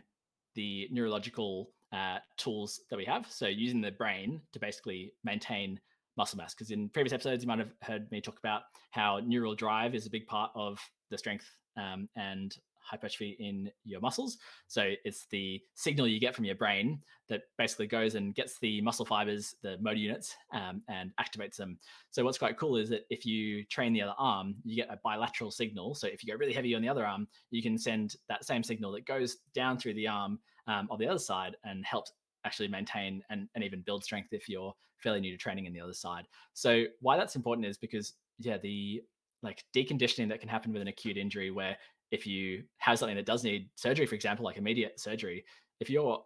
the 0.55 0.87
neurological 0.91 1.69
uh, 1.93 2.17
tools 2.37 2.81
that 2.89 2.97
we 2.97 3.05
have. 3.05 3.25
So 3.29 3.47
using 3.47 3.81
the 3.81 3.91
brain 3.91 4.41
to 4.53 4.59
basically 4.59 5.13
maintain 5.23 5.79
muscle 6.17 6.37
mass. 6.37 6.53
Because 6.53 6.71
in 6.71 6.89
previous 6.89 7.13
episodes, 7.13 7.43
you 7.43 7.47
might 7.47 7.59
have 7.59 7.73
heard 7.81 8.11
me 8.11 8.21
talk 8.21 8.39
about 8.39 8.63
how 8.91 9.19
neural 9.19 9.55
drive 9.55 9.95
is 9.95 10.05
a 10.05 10.09
big 10.09 10.27
part 10.27 10.51
of 10.55 10.79
the 11.09 11.17
strength 11.17 11.45
um, 11.77 12.07
and 12.15 12.55
hypertrophy 12.91 13.37
in 13.39 13.71
your 13.85 14.01
muscles. 14.01 14.37
So 14.67 14.91
it's 15.05 15.25
the 15.31 15.61
signal 15.75 16.07
you 16.07 16.19
get 16.19 16.35
from 16.35 16.45
your 16.45 16.55
brain 16.55 16.99
that 17.29 17.43
basically 17.57 17.87
goes 17.87 18.15
and 18.15 18.35
gets 18.35 18.59
the 18.59 18.81
muscle 18.81 19.05
fibers, 19.05 19.55
the 19.63 19.77
motor 19.79 19.97
units, 19.97 20.35
um, 20.53 20.83
and 20.89 21.11
activates 21.19 21.55
them. 21.55 21.79
So 22.11 22.23
what's 22.25 22.37
quite 22.37 22.57
cool 22.57 22.75
is 22.75 22.89
that 22.89 23.05
if 23.09 23.25
you 23.25 23.63
train 23.65 23.93
the 23.93 24.01
other 24.01 24.15
arm, 24.17 24.55
you 24.63 24.75
get 24.75 24.93
a 24.93 24.99
bilateral 25.03 25.51
signal. 25.51 25.95
So 25.95 26.07
if 26.07 26.23
you 26.23 26.31
go 26.31 26.37
really 26.37 26.53
heavy 26.53 26.75
on 26.75 26.81
the 26.81 26.89
other 26.89 27.05
arm, 27.05 27.27
you 27.49 27.63
can 27.63 27.77
send 27.77 28.17
that 28.27 28.43
same 28.45 28.63
signal 28.63 28.91
that 28.91 29.05
goes 29.05 29.37
down 29.55 29.77
through 29.77 29.93
the 29.93 30.07
arm 30.07 30.39
um, 30.67 30.87
of 30.91 30.99
the 30.99 31.07
other 31.07 31.19
side 31.19 31.55
and 31.63 31.85
helps 31.85 32.11
actually 32.45 32.67
maintain 32.67 33.23
and, 33.29 33.47
and 33.55 33.63
even 33.63 33.81
build 33.81 34.03
strength 34.03 34.29
if 34.33 34.49
you're 34.49 34.73
fairly 34.97 35.19
new 35.19 35.31
to 35.31 35.37
training 35.37 35.65
in 35.65 35.73
the 35.73 35.81
other 35.81 35.93
side. 35.93 36.25
So 36.53 36.83
why 36.99 37.17
that's 37.17 37.35
important 37.35 37.65
is 37.65 37.77
because 37.77 38.13
yeah, 38.39 38.57
the 38.57 39.01
like 39.43 39.63
deconditioning 39.75 40.29
that 40.29 40.39
can 40.39 40.49
happen 40.49 40.71
with 40.73 40.81
an 40.81 40.87
acute 40.87 41.17
injury 41.17 41.51
where 41.51 41.77
if 42.11 42.27
you 42.27 42.63
have 42.77 42.99
something 42.99 43.15
that 43.15 43.25
does 43.25 43.43
need 43.43 43.69
surgery, 43.75 44.05
for 44.05 44.15
example, 44.15 44.45
like 44.45 44.57
immediate 44.57 44.99
surgery, 44.99 45.45
if 45.79 45.89
you're 45.89 46.21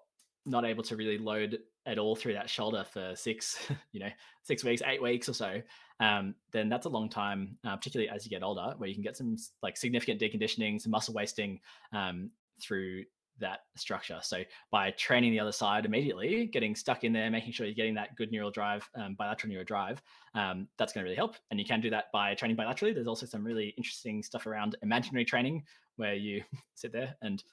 not 0.46 0.66
able 0.66 0.84
to 0.84 0.96
really 0.96 1.18
load 1.18 1.60
at 1.86 2.00
all 2.00 2.16
through 2.16 2.34
that 2.34 2.50
shoulder 2.50 2.86
for 2.92 3.14
six, 3.16 3.58
you 3.92 4.00
know, 4.00 4.10
six 4.44 4.64
weeks, 4.64 4.82
eight 4.86 5.02
weeks 5.02 5.30
or 5.30 5.34
so, 5.34 5.62
um, 6.00 6.36
then 6.52 6.70
that's 6.70 6.86
a 6.86 6.90
long 6.90 7.10
time, 7.10 7.58
uh, 7.66 7.76
particularly 7.76 8.10
as 8.10 8.26
you 8.26 8.30
get 8.30 8.44
older, 8.44 8.74
where 8.78 8.90
you 8.90 8.96
can 8.96 9.04
get 9.04 9.16
some 9.16 9.38
like 9.62 9.78
significant 9.78 10.20
deconditioning, 10.20 10.82
some 10.82 10.92
muscle 10.92 11.14
wasting 11.14 11.60
um, 11.94 12.30
through 12.62 13.04
that 13.40 13.62
structure. 13.76 14.20
So 14.22 14.44
by 14.72 14.92
training 14.92 15.32
the 15.32 15.40
other 15.40 15.52
side 15.52 15.86
immediately, 15.86 16.46
getting 16.48 16.76
stuck 16.76 17.04
in 17.04 17.14
there, 17.14 17.30
making 17.30 17.54
sure 17.54 17.66
you're 17.66 17.76
getting 17.76 17.96
that 17.96 18.16
good 18.16 18.32
neural 18.32 18.52
drive, 18.52 18.90
um, 18.96 19.16
bilateral 19.16 19.50
neural 19.50 19.66
drive, 19.66 20.02
um, 20.34 20.68
that's 20.78 20.94
going 20.94 21.04
to 21.04 21.06
really 21.06 21.16
help. 21.16 21.36
And 21.52 21.60
you 21.60 21.66
can 21.66 21.82
do 21.82 21.90
that 21.90 22.06
by 22.14 22.34
training 22.36 22.58
bilaterally. 22.58 22.94
There's 22.94 23.08
also 23.08 23.26
some 23.26 23.44
really 23.44 23.74
interesting 23.78 24.24
stuff 24.24 24.48
around 24.48 24.76
imaginary 24.82 25.26
training 25.26 25.64
where 25.98 26.16
you 26.16 26.44
sit 26.76 26.92
there 26.92 27.16
and 27.22 27.44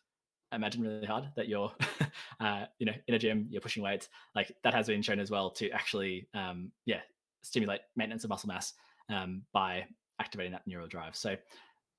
imagine 0.52 0.82
really 0.82 1.06
hard 1.06 1.28
that 1.36 1.48
you're, 1.48 1.72
uh, 2.40 2.66
you 2.78 2.86
know, 2.86 2.94
in 3.08 3.14
a 3.14 3.18
gym, 3.18 3.46
you're 3.50 3.60
pushing 3.60 3.82
weights. 3.82 4.08
Like 4.34 4.54
that 4.62 4.74
has 4.74 4.86
been 4.86 5.02
shown 5.02 5.18
as 5.18 5.30
well 5.30 5.50
to 5.52 5.70
actually, 5.70 6.28
um, 6.34 6.70
yeah, 6.84 7.00
stimulate 7.42 7.80
maintenance 7.96 8.24
of 8.24 8.30
muscle 8.30 8.48
mass 8.48 8.74
um, 9.08 9.42
by 9.52 9.84
activating 10.20 10.52
that 10.52 10.66
neural 10.66 10.86
drive. 10.86 11.16
So 11.16 11.36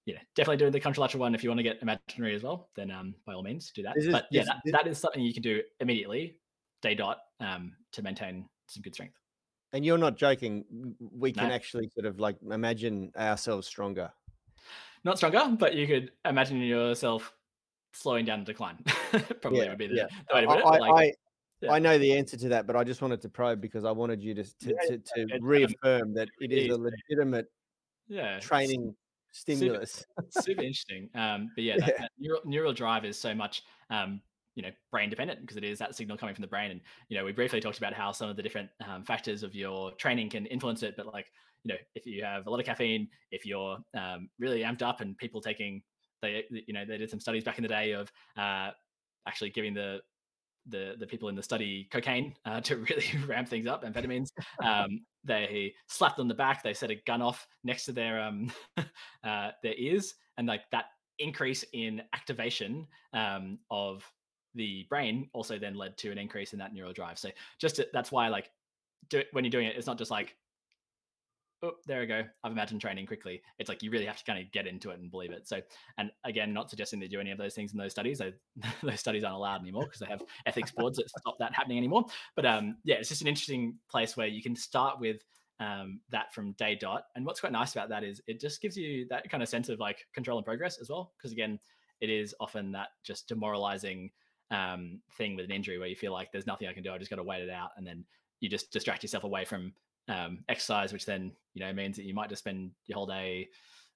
yeah, 0.05 0.17
definitely 0.35 0.57
do 0.57 0.69
the 0.69 0.79
contralateral 0.79 1.19
one. 1.19 1.33
If 1.33 1.43
you 1.43 1.49
want 1.49 1.59
to 1.59 1.63
get 1.63 1.81
imaginary 1.81 2.35
as 2.35 2.43
well, 2.43 2.69
then 2.75 2.91
um, 2.91 3.15
by 3.25 3.33
all 3.33 3.43
means 3.43 3.71
do 3.71 3.83
that. 3.83 3.97
Is, 3.97 4.09
but 4.09 4.27
yeah, 4.31 4.41
is, 4.41 4.47
that, 4.47 4.57
is, 4.65 4.71
that 4.71 4.87
is 4.87 4.97
something 4.97 5.21
you 5.21 5.33
can 5.33 5.43
do 5.43 5.61
immediately, 5.79 6.37
day 6.81 6.95
dot, 6.95 7.19
um, 7.39 7.73
to 7.93 8.01
maintain 8.01 8.47
some 8.67 8.81
good 8.81 8.93
strength. 8.93 9.15
And 9.71 9.85
you're 9.85 9.97
not 9.97 10.17
joking. 10.17 10.65
We 10.99 11.31
can 11.31 11.47
no. 11.47 11.53
actually 11.53 11.89
sort 11.93 12.05
of 12.05 12.19
like 12.19 12.35
imagine 12.51 13.11
ourselves 13.17 13.65
stronger. 13.65 14.11
Not 15.03 15.17
stronger, 15.17 15.55
but 15.57 15.73
you 15.73 15.87
could 15.87 16.11
imagine 16.25 16.59
yourself 16.59 17.33
slowing 17.93 18.25
down 18.25 18.39
the 18.39 18.45
decline. 18.45 18.77
Probably 19.41 19.61
yeah, 19.61 19.69
would 19.69 19.77
be 19.77 19.87
the, 19.87 19.95
yeah. 19.95 20.07
the 20.29 20.35
way 20.35 20.41
to 20.41 20.47
put 20.47 20.59
it. 20.59 20.65
I, 20.65 20.77
like, 20.77 20.91
I, 20.93 21.13
yeah. 21.61 21.71
I 21.71 21.79
know 21.79 21.97
the 21.97 22.13
answer 22.13 22.37
to 22.37 22.49
that, 22.49 22.67
but 22.67 22.75
I 22.75 22.83
just 22.83 23.01
wanted 23.01 23.21
to 23.21 23.29
probe 23.29 23.61
because 23.61 23.85
I 23.85 23.91
wanted 23.91 24.21
you 24.21 24.33
to 24.35 24.43
to, 24.43 24.75
to, 24.87 24.97
to 24.97 25.39
reaffirm 25.41 26.13
that 26.13 26.27
it 26.39 26.51
is 26.51 26.69
a 26.69 26.77
legitimate 26.77 27.47
yeah 28.09 28.39
training 28.39 28.93
stimulus. 29.33 30.05
Super, 30.17 30.29
super 30.41 30.61
interesting. 30.61 31.09
Um, 31.15 31.51
but 31.55 31.63
yeah, 31.63 31.77
that, 31.77 31.87
yeah. 31.87 31.93
That 31.99 32.11
neural, 32.17 32.41
neural 32.45 32.73
drive 32.73 33.03
is 33.03 33.19
so 33.19 33.35
much 33.35 33.63
um, 33.89 34.21
you 34.55 34.63
know 34.63 34.69
brain 34.91 35.09
dependent 35.09 35.41
because 35.41 35.57
it 35.57 35.63
is 35.63 35.79
that 35.79 35.95
signal 35.95 36.17
coming 36.17 36.35
from 36.35 36.43
the 36.43 36.47
brain 36.47 36.71
and 36.71 36.81
you 37.09 37.17
know 37.17 37.25
we 37.25 37.31
briefly 37.31 37.59
talked 37.59 37.77
about 37.77 37.93
how 37.93 38.11
some 38.11 38.29
of 38.29 38.35
the 38.35 38.43
different 38.43 38.69
um, 38.87 39.03
factors 39.03 39.43
of 39.43 39.55
your 39.55 39.91
training 39.93 40.29
can 40.29 40.45
influence 40.45 40.83
it 40.83 40.93
but 40.95 41.07
like 41.07 41.31
you 41.63 41.73
know 41.73 41.79
if 41.95 42.05
you 42.05 42.23
have 42.23 42.45
a 42.45 42.49
lot 42.49 42.59
of 42.59 42.65
caffeine 42.65 43.07
if 43.31 43.45
you're 43.45 43.77
um, 43.95 44.29
really 44.39 44.61
amped 44.61 44.83
up 44.83 45.01
and 45.01 45.17
people 45.17 45.41
taking 45.41 45.81
they 46.21 46.43
you 46.51 46.73
know 46.73 46.85
they 46.85 46.97
did 46.97 47.09
some 47.09 47.19
studies 47.19 47.43
back 47.43 47.57
in 47.57 47.63
the 47.63 47.67
day 47.67 47.93
of 47.93 48.11
uh, 48.37 48.69
actually 49.27 49.49
giving 49.49 49.73
the 49.73 49.99
the 50.67 50.95
the 50.99 51.07
people 51.07 51.29
in 51.29 51.35
the 51.35 51.43
study 51.43 51.87
cocaine 51.91 52.35
uh, 52.45 52.61
to 52.67 52.77
really 52.77 53.05
ramp 53.27 53.47
things 53.47 53.67
up, 53.67 53.83
amphetamines. 53.83 54.29
Um, 54.63 55.01
they 55.23 55.73
slapped 55.87 56.19
on 56.19 56.27
the 56.27 56.33
back. 56.33 56.63
They 56.63 56.73
set 56.73 56.91
a 56.91 57.01
gun 57.07 57.21
off 57.21 57.47
next 57.63 57.85
to 57.85 57.91
their 57.91 58.21
um, 58.21 58.51
uh, 59.23 59.51
their 59.61 59.75
ears, 59.77 60.15
and 60.37 60.47
like 60.47 60.61
that 60.71 60.85
increase 61.19 61.63
in 61.73 62.01
activation 62.13 62.87
um, 63.13 63.59
of 63.69 64.03
the 64.55 64.85
brain 64.89 65.29
also 65.33 65.57
then 65.57 65.75
led 65.75 65.97
to 65.97 66.11
an 66.11 66.17
increase 66.17 66.53
in 66.53 66.59
that 66.59 66.73
neural 66.73 66.93
drive. 66.93 67.17
So 67.17 67.29
just 67.59 67.77
to, 67.77 67.87
that's 67.93 68.11
why 68.11 68.27
like 68.27 68.51
do 69.09 69.23
when 69.31 69.43
you're 69.43 69.51
doing 69.51 69.67
it, 69.67 69.75
it's 69.75 69.87
not 69.87 69.97
just 69.97 70.11
like 70.11 70.35
oh, 71.63 71.71
there 71.87 72.01
we 72.01 72.05
go. 72.05 72.23
I've 72.43 72.51
imagined 72.51 72.81
training 72.81 73.05
quickly. 73.05 73.41
It's 73.57 73.69
like 73.69 73.81
you 73.81 73.89
really 73.89 74.05
have 74.05 74.17
to 74.17 74.23
kind 74.25 74.39
of 74.39 74.51
get 74.51 74.67
into 74.67 74.89
it 74.89 74.99
and 74.99 75.09
believe 75.09 75.31
it. 75.31 75.47
So, 75.47 75.61
and 75.97 76.11
again, 76.25 76.53
not 76.53 76.69
suggesting 76.69 76.99
they 76.99 77.07
do 77.07 77.19
any 77.19 77.31
of 77.31 77.37
those 77.37 77.55
things 77.55 77.71
in 77.71 77.79
those 77.79 77.91
studies. 77.91 78.19
They, 78.19 78.33
those 78.83 78.99
studies 78.99 79.23
aren't 79.23 79.37
allowed 79.37 79.61
anymore 79.61 79.85
because 79.85 79.99
they 79.99 80.07
have 80.07 80.23
ethics 80.45 80.71
boards 80.71 80.97
that 80.97 81.09
stop 81.09 81.37
that 81.39 81.55
happening 81.55 81.77
anymore. 81.77 82.05
But 82.35 82.45
um, 82.45 82.77
yeah, 82.83 82.95
it's 82.95 83.09
just 83.09 83.21
an 83.21 83.27
interesting 83.27 83.75
place 83.89 84.17
where 84.17 84.27
you 84.27 84.43
can 84.43 84.55
start 84.55 84.99
with 84.99 85.23
um, 85.59 86.01
that 86.09 86.33
from 86.33 86.51
day 86.53 86.75
dot. 86.75 87.05
And 87.15 87.25
what's 87.25 87.39
quite 87.39 87.53
nice 87.53 87.73
about 87.73 87.89
that 87.89 88.03
is 88.03 88.21
it 88.27 88.39
just 88.39 88.61
gives 88.61 88.75
you 88.75 89.07
that 89.09 89.29
kind 89.29 89.41
of 89.41 89.49
sense 89.49 89.69
of 89.69 89.79
like 89.79 90.05
control 90.13 90.37
and 90.37 90.45
progress 90.45 90.77
as 90.79 90.89
well. 90.89 91.13
Because 91.17 91.31
again, 91.31 91.59
it 92.01 92.09
is 92.09 92.35
often 92.41 92.71
that 92.73 92.89
just 93.03 93.27
demoralizing 93.29 94.11
um, 94.51 94.99
thing 95.17 95.35
with 95.35 95.45
an 95.45 95.51
injury 95.51 95.79
where 95.79 95.87
you 95.87 95.95
feel 95.95 96.11
like 96.11 96.31
there's 96.31 96.47
nothing 96.47 96.67
I 96.67 96.73
can 96.73 96.83
do. 96.83 96.91
I 96.91 96.97
just 96.97 97.09
got 97.09 97.15
to 97.15 97.23
wait 97.23 97.41
it 97.41 97.49
out, 97.49 97.69
and 97.77 97.87
then 97.87 98.03
you 98.41 98.49
just 98.49 98.71
distract 98.71 99.03
yourself 99.03 99.23
away 99.23 99.45
from 99.45 99.73
um, 100.07 100.39
exercise, 100.49 100.93
which 100.93 101.05
then 101.05 101.31
you 101.53 101.63
know 101.63 101.73
means 101.73 101.97
that 101.97 102.03
you 102.05 102.13
might 102.13 102.29
just 102.29 102.43
spend 102.43 102.71
your 102.85 102.97
whole 102.97 103.07
day, 103.07 103.49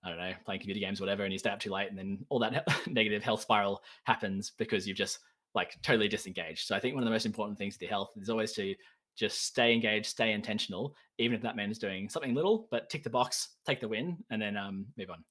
I 0.04 0.10
don't 0.10 0.18
know, 0.18 0.34
playing 0.46 0.62
computer 0.62 0.80
games, 0.80 1.00
whatever, 1.00 1.24
and 1.24 1.34
you 1.34 1.40
stay 1.40 1.50
up 1.50 1.60
too 1.60 1.72
late, 1.72 1.90
and 1.90 1.98
then 1.98 2.26
all 2.30 2.40
that 2.40 2.66
negative 2.88 3.24
health 3.24 3.42
spiral 3.42 3.82
happens 4.06 4.52
because 4.58 4.88
you've 4.88 4.98
just 4.98 5.20
like 5.56 5.76
totally 5.82 6.08
disengaged. 6.08 6.68
So 6.68 6.76
I 6.76 6.80
think 6.80 6.94
one 6.94 7.04
of 7.04 7.06
the 7.06 7.14
most 7.14 7.26
important 7.26 7.58
things 7.58 7.78
to 7.78 7.88
health 7.88 8.12
is 8.18 8.30
always 8.30 8.54
to 8.54 8.76
just 9.16 9.44
stay 9.44 9.74
engaged, 9.74 10.06
stay 10.06 10.32
intentional, 10.32 10.96
even 11.18 11.36
if 11.36 11.42
that 11.42 11.56
means 11.56 11.80
doing 11.80 12.08
something 12.08 12.36
little, 12.36 12.68
but 12.70 12.90
tick 12.90 13.04
the 13.04 13.10
box, 13.10 13.56
take 13.66 13.82
the 13.82 13.88
win, 13.88 14.18
and 14.30 14.42
then 14.42 14.56
um, 14.56 14.86
move 14.98 15.10
on. 15.10 15.24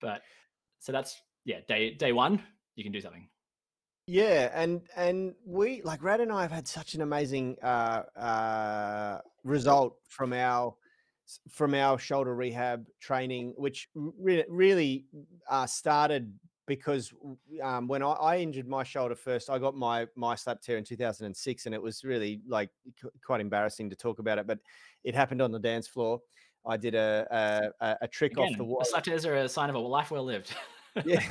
But 0.00 0.22
so 0.80 0.92
that's 0.92 1.20
yeah, 1.44 1.58
day 1.68 1.94
day 1.94 2.12
one, 2.12 2.42
you 2.74 2.82
can 2.82 2.92
do 2.92 3.00
something. 3.00 3.28
Yeah, 4.06 4.50
and 4.52 4.82
and 4.96 5.34
we 5.46 5.80
like 5.82 6.02
Rad 6.02 6.20
and 6.20 6.32
I 6.32 6.42
have 6.42 6.50
had 6.50 6.66
such 6.66 6.94
an 6.94 7.02
amazing 7.02 7.56
uh, 7.62 8.02
uh, 8.18 9.18
result 9.44 9.96
from 10.08 10.32
our 10.32 10.74
from 11.48 11.74
our 11.74 11.98
shoulder 11.98 12.34
rehab 12.34 12.86
training, 13.00 13.54
which 13.56 13.88
re- 13.94 14.44
really 14.48 15.06
uh, 15.48 15.66
started 15.66 16.32
because 16.66 17.12
um, 17.62 17.86
when 17.86 18.02
I, 18.02 18.10
I, 18.10 18.38
injured 18.38 18.68
my 18.68 18.82
shoulder 18.82 19.14
first, 19.14 19.50
I 19.50 19.58
got 19.58 19.76
my 19.76 20.06
my 20.16 20.34
slap 20.34 20.60
tear 20.60 20.78
in 20.78 20.84
2006, 20.84 21.66
and 21.66 21.74
it 21.74 21.80
was 21.80 22.02
really 22.02 22.40
like 22.48 22.70
quite 23.24 23.40
embarrassing 23.40 23.88
to 23.90 23.96
talk 23.96 24.18
about 24.18 24.38
it, 24.38 24.48
but 24.48 24.58
it 25.04 25.14
happened 25.14 25.40
on 25.40 25.52
the 25.52 25.60
dance 25.60 25.86
floor. 25.86 26.20
I 26.66 26.76
did 26.76 26.96
a 26.96 27.72
a, 27.80 27.96
a 28.02 28.08
trick 28.08 28.32
Again, 28.32 28.44
off 28.44 28.56
the 28.56 28.64
wall. 28.64 28.84
Slap 28.84 29.04
tears 29.04 29.24
are 29.26 29.34
a 29.36 29.48
sign 29.48 29.70
of 29.70 29.76
a 29.76 29.78
life 29.78 30.10
well 30.10 30.24
lived. 30.24 30.56
yeah, 31.04 31.22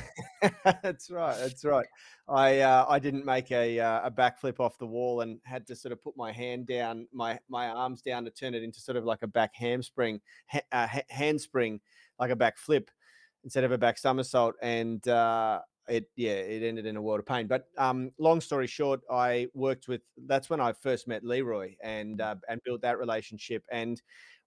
that's 0.82 1.10
right. 1.10 1.36
That's 1.38 1.64
right. 1.64 1.86
I 2.28 2.60
uh, 2.60 2.86
I 2.88 2.98
didn't 2.98 3.24
make 3.24 3.50
a 3.50 3.78
uh, 3.78 4.06
a 4.06 4.10
backflip 4.10 4.60
off 4.60 4.78
the 4.78 4.86
wall 4.86 5.20
and 5.20 5.38
had 5.44 5.66
to 5.68 5.76
sort 5.76 5.92
of 5.92 6.02
put 6.02 6.16
my 6.16 6.32
hand 6.32 6.66
down, 6.66 7.06
my 7.12 7.38
my 7.48 7.68
arms 7.68 8.02
down 8.02 8.24
to 8.24 8.30
turn 8.30 8.54
it 8.54 8.62
into 8.62 8.80
sort 8.80 8.96
of 8.96 9.04
like 9.04 9.22
a 9.22 9.26
back 9.26 9.54
hamstring, 9.54 10.20
ha- 10.48 10.60
uh, 10.72 10.88
handspring, 11.08 11.80
like 12.18 12.30
a 12.30 12.36
back 12.36 12.58
flip 12.58 12.90
instead 13.44 13.64
of 13.64 13.72
a 13.72 13.78
back 13.78 13.98
somersault, 13.98 14.54
and 14.62 15.06
uh, 15.08 15.60
it 15.88 16.10
yeah 16.16 16.32
it 16.32 16.62
ended 16.62 16.86
in 16.86 16.96
a 16.96 17.02
world 17.02 17.20
of 17.20 17.26
pain. 17.26 17.46
But 17.46 17.66
um, 17.78 18.10
long 18.18 18.40
story 18.40 18.66
short, 18.66 19.00
I 19.10 19.48
worked 19.54 19.88
with. 19.88 20.02
That's 20.26 20.50
when 20.50 20.60
I 20.60 20.72
first 20.72 21.06
met 21.08 21.24
Leroy 21.24 21.74
and 21.82 22.20
uh, 22.20 22.36
and 22.48 22.60
built 22.64 22.82
that 22.82 22.98
relationship 22.98 23.64
and 23.70 24.00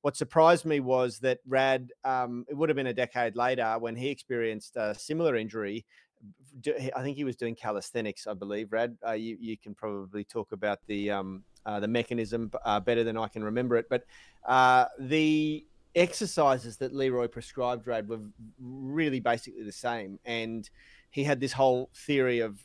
what 0.06 0.16
surprised 0.16 0.66
me 0.66 0.80
was 0.80 1.18
that 1.18 1.40
Rad, 1.48 1.90
um, 2.04 2.46
it 2.48 2.54
would 2.56 2.70
have 2.70 2.76
been 2.76 2.86
a 2.86 2.94
decade 2.94 3.36
later 3.36 3.76
when 3.80 3.96
he 3.96 4.10
experienced 4.10 4.76
a 4.76 4.94
similar 4.94 5.36
injury. 5.36 5.84
I 6.96 7.02
think 7.02 7.18
he 7.18 7.24
was 7.24 7.36
doing 7.36 7.56
calisthenics, 7.56 8.28
I 8.28 8.36
believe. 8.36 8.72
Rad, 8.72 8.96
uh, 9.04 9.14
you, 9.14 9.36
you 9.40 9.58
can 9.58 9.74
probably 9.74 10.24
talk 10.24 10.52
about 10.52 10.78
the 10.86 11.10
um, 11.10 11.44
uh, 11.66 11.80
the 11.80 11.88
mechanism 11.88 12.52
uh, 12.66 12.80
better 12.80 13.04
than 13.04 13.18
I 13.18 13.28
can 13.30 13.44
remember 13.44 13.78
it. 13.78 13.88
But 13.90 14.04
uh, 14.48 14.86
the 15.00 15.66
exercises 15.96 16.78
that 16.78 16.94
Leroy 16.94 17.28
prescribed 17.28 17.88
Rad 17.88 18.08
were 18.08 18.20
really 18.60 19.20
basically 19.20 19.64
the 19.64 19.72
same, 19.72 20.20
and 20.24 20.70
he 21.10 21.24
had 21.24 21.40
this 21.40 21.54
whole 21.54 21.90
theory 21.96 22.42
of 22.42 22.60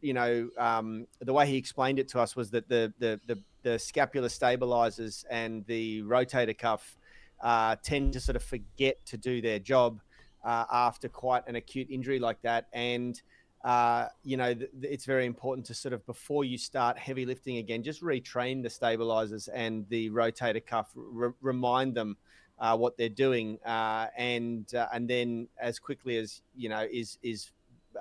you 0.00 0.14
know, 0.14 0.48
um, 0.58 1.06
the 1.20 1.32
way 1.32 1.46
he 1.46 1.56
explained 1.56 1.98
it 1.98 2.08
to 2.08 2.20
us 2.20 2.34
was 2.34 2.50
that 2.50 2.68
the 2.68 2.92
the 2.98 3.20
the, 3.26 3.38
the 3.62 3.78
scapular 3.78 4.28
stabilizers 4.28 5.24
and 5.30 5.64
the 5.66 6.02
rotator 6.02 6.56
cuff 6.56 6.96
uh, 7.42 7.76
tend 7.82 8.12
to 8.14 8.20
sort 8.20 8.36
of 8.36 8.42
forget 8.42 9.04
to 9.06 9.16
do 9.16 9.40
their 9.40 9.58
job 9.58 10.00
uh, 10.44 10.64
after 10.72 11.08
quite 11.08 11.46
an 11.46 11.56
acute 11.56 11.88
injury 11.90 12.18
like 12.18 12.40
that, 12.42 12.66
and 12.72 13.20
uh, 13.64 14.06
you 14.22 14.36
know, 14.36 14.54
th- 14.54 14.70
it's 14.82 15.04
very 15.04 15.26
important 15.26 15.66
to 15.66 15.74
sort 15.74 15.92
of 15.92 16.06
before 16.06 16.44
you 16.44 16.56
start 16.56 16.96
heavy 16.96 17.26
lifting 17.26 17.56
again, 17.56 17.82
just 17.82 18.02
retrain 18.02 18.62
the 18.62 18.70
stabilizers 18.70 19.48
and 19.48 19.84
the 19.88 20.10
rotator 20.10 20.64
cuff, 20.64 20.92
r- 20.96 21.34
remind 21.40 21.94
them 21.94 22.16
uh, 22.60 22.76
what 22.76 22.96
they're 22.96 23.08
doing, 23.08 23.58
uh, 23.66 24.06
and 24.16 24.72
uh, 24.74 24.86
and 24.92 25.08
then 25.08 25.48
as 25.60 25.78
quickly 25.78 26.16
as 26.16 26.40
you 26.56 26.68
know 26.68 26.86
is 26.90 27.18
is 27.22 27.50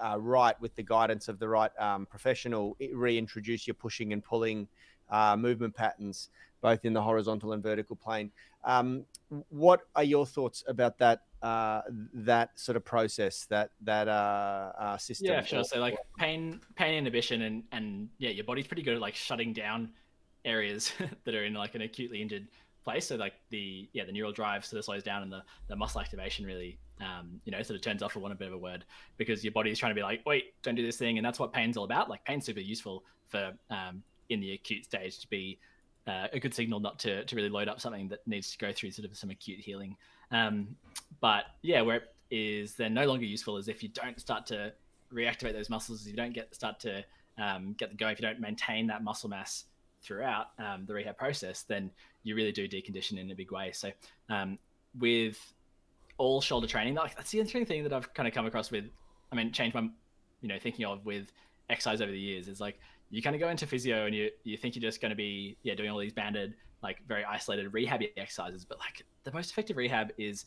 uh, 0.01 0.17
right 0.19 0.59
with 0.61 0.75
the 0.75 0.83
guidance 0.83 1.27
of 1.27 1.39
the 1.39 1.47
right 1.47 1.71
um, 1.79 2.05
professional, 2.05 2.77
reintroduce 2.93 3.67
your 3.67 3.73
pushing 3.73 4.13
and 4.13 4.23
pulling 4.23 4.67
uh, 5.09 5.35
movement 5.37 5.75
patterns, 5.75 6.29
both 6.61 6.85
in 6.85 6.93
the 6.93 7.01
horizontal 7.01 7.53
and 7.53 7.63
vertical 7.63 7.95
plane. 7.95 8.31
Um, 8.63 9.05
what 9.49 9.81
are 9.95 10.03
your 10.03 10.25
thoughts 10.25 10.63
about 10.67 10.97
that 10.99 11.21
uh, 11.41 11.81
that 12.13 12.57
sort 12.59 12.75
of 12.75 12.83
process, 12.83 13.45
that 13.45 13.71
that 13.81 14.07
uh, 14.07 14.71
uh, 14.77 14.97
system? 14.97 15.27
Yeah, 15.27 15.43
sure. 15.43 15.63
so 15.63 15.79
like 15.79 15.97
pain 16.17 16.59
pain 16.75 16.95
inhibition 16.95 17.43
and 17.43 17.63
and 17.71 18.09
yeah, 18.17 18.31
your 18.31 18.45
body's 18.45 18.67
pretty 18.67 18.83
good 18.83 18.95
at 18.95 19.01
like 19.01 19.15
shutting 19.15 19.53
down 19.53 19.89
areas 20.45 20.91
that 21.25 21.35
are 21.35 21.45
in 21.45 21.53
like 21.53 21.75
an 21.75 21.81
acutely 21.81 22.21
injured 22.21 22.47
place. 22.87 23.05
So 23.07 23.15
like 23.15 23.35
the 23.49 23.89
yeah 23.93 24.05
the 24.05 24.15
neural 24.17 24.33
drive 24.41 24.61
sort 24.65 24.79
of 24.79 24.85
slows 24.85 25.03
down 25.03 25.19
and 25.23 25.31
the 25.31 25.43
the 25.67 25.75
muscle 25.75 26.01
activation 26.01 26.45
really 26.45 26.73
um, 26.99 27.39
you 27.45 27.51
know, 27.51 27.61
sort 27.61 27.75
of 27.75 27.81
turns 27.81 28.01
off 28.01 28.13
for 28.13 28.19
want 28.19 28.33
a 28.33 28.37
bit 28.37 28.47
of 28.47 28.53
a 28.53 28.57
word, 28.57 28.85
because 29.17 29.43
your 29.43 29.53
body 29.53 29.71
is 29.71 29.79
trying 29.79 29.91
to 29.91 29.95
be 29.95 30.01
like, 30.01 30.21
wait, 30.25 30.53
don't 30.63 30.75
do 30.75 30.85
this 30.85 30.97
thing, 30.97 31.17
and 31.17 31.25
that's 31.25 31.39
what 31.39 31.53
pain's 31.53 31.77
all 31.77 31.83
about. 31.83 32.09
Like 32.09 32.23
pain's 32.25 32.45
super 32.45 32.59
useful 32.59 33.03
for 33.27 33.53
um, 33.69 34.01
in 34.29 34.39
the 34.39 34.53
acute 34.53 34.85
stage 34.85 35.19
to 35.19 35.27
be 35.27 35.59
uh, 36.07 36.27
a 36.33 36.39
good 36.39 36.53
signal 36.53 36.79
not 36.79 36.99
to 36.99 37.23
to 37.25 37.35
really 37.35 37.49
load 37.49 37.67
up 37.67 37.79
something 37.79 38.07
that 38.09 38.25
needs 38.25 38.51
to 38.51 38.57
go 38.57 38.71
through 38.71 38.91
sort 38.91 39.09
of 39.09 39.15
some 39.15 39.29
acute 39.29 39.59
healing. 39.59 39.95
Um, 40.31 40.75
but 41.21 41.45
yeah, 41.61 41.81
where 41.81 41.97
it 41.97 42.03
is 42.29 42.75
then 42.75 42.93
no 42.93 43.05
longer 43.05 43.25
useful 43.25 43.57
is 43.57 43.67
if 43.67 43.83
you 43.83 43.89
don't 43.89 44.19
start 44.19 44.45
to 44.47 44.73
reactivate 45.13 45.53
those 45.53 45.69
muscles, 45.69 46.01
if 46.01 46.07
you 46.07 46.17
don't 46.17 46.33
get 46.33 46.53
start 46.53 46.79
to 46.81 47.03
um, 47.37 47.75
get 47.77 47.89
them 47.89 47.97
going, 47.97 48.13
if 48.13 48.19
you 48.19 48.27
don't 48.27 48.39
maintain 48.39 48.87
that 48.87 49.03
muscle 49.03 49.29
mass 49.29 49.65
throughout 50.01 50.47
um, 50.59 50.85
the 50.85 50.93
rehab 50.93 51.17
process, 51.17 51.63
then 51.63 51.91
you 52.23 52.35
really 52.35 52.51
do 52.51 52.67
decondition 52.67 53.17
in 53.19 53.31
a 53.31 53.35
big 53.35 53.51
way. 53.51 53.71
So 53.73 53.91
um, 54.29 54.57
with 54.99 55.37
all 56.17 56.41
shoulder 56.41 56.67
training. 56.67 56.95
Like 56.95 57.15
that's 57.15 57.31
the 57.31 57.39
interesting 57.39 57.65
thing 57.65 57.83
that 57.83 57.93
I've 57.93 58.13
kind 58.13 58.27
of 58.27 58.33
come 58.33 58.45
across 58.45 58.71
with. 58.71 58.85
I 59.31 59.35
mean, 59.35 59.51
change 59.51 59.73
my, 59.73 59.81
you 60.41 60.47
know, 60.47 60.57
thinking 60.59 60.85
of 60.85 61.05
with 61.05 61.31
exercise 61.69 62.01
over 62.01 62.11
the 62.11 62.19
years 62.19 62.47
is 62.47 62.59
like 62.59 62.79
you 63.09 63.21
kind 63.21 63.35
of 63.35 63.39
go 63.39 63.49
into 63.49 63.67
physio 63.67 64.05
and 64.05 64.15
you 64.15 64.29
you 64.43 64.57
think 64.57 64.75
you're 64.75 64.81
just 64.81 65.01
going 65.01 65.09
to 65.09 65.15
be 65.15 65.57
yeah 65.63 65.75
doing 65.75 65.89
all 65.89 65.99
these 65.99 66.13
banded 66.13 66.53
like 66.81 66.97
very 67.07 67.25
isolated 67.25 67.73
rehab 67.73 68.01
exercises, 68.17 68.65
but 68.65 68.77
like 68.79 69.03
the 69.23 69.31
most 69.31 69.51
effective 69.51 69.77
rehab 69.77 70.11
is 70.17 70.45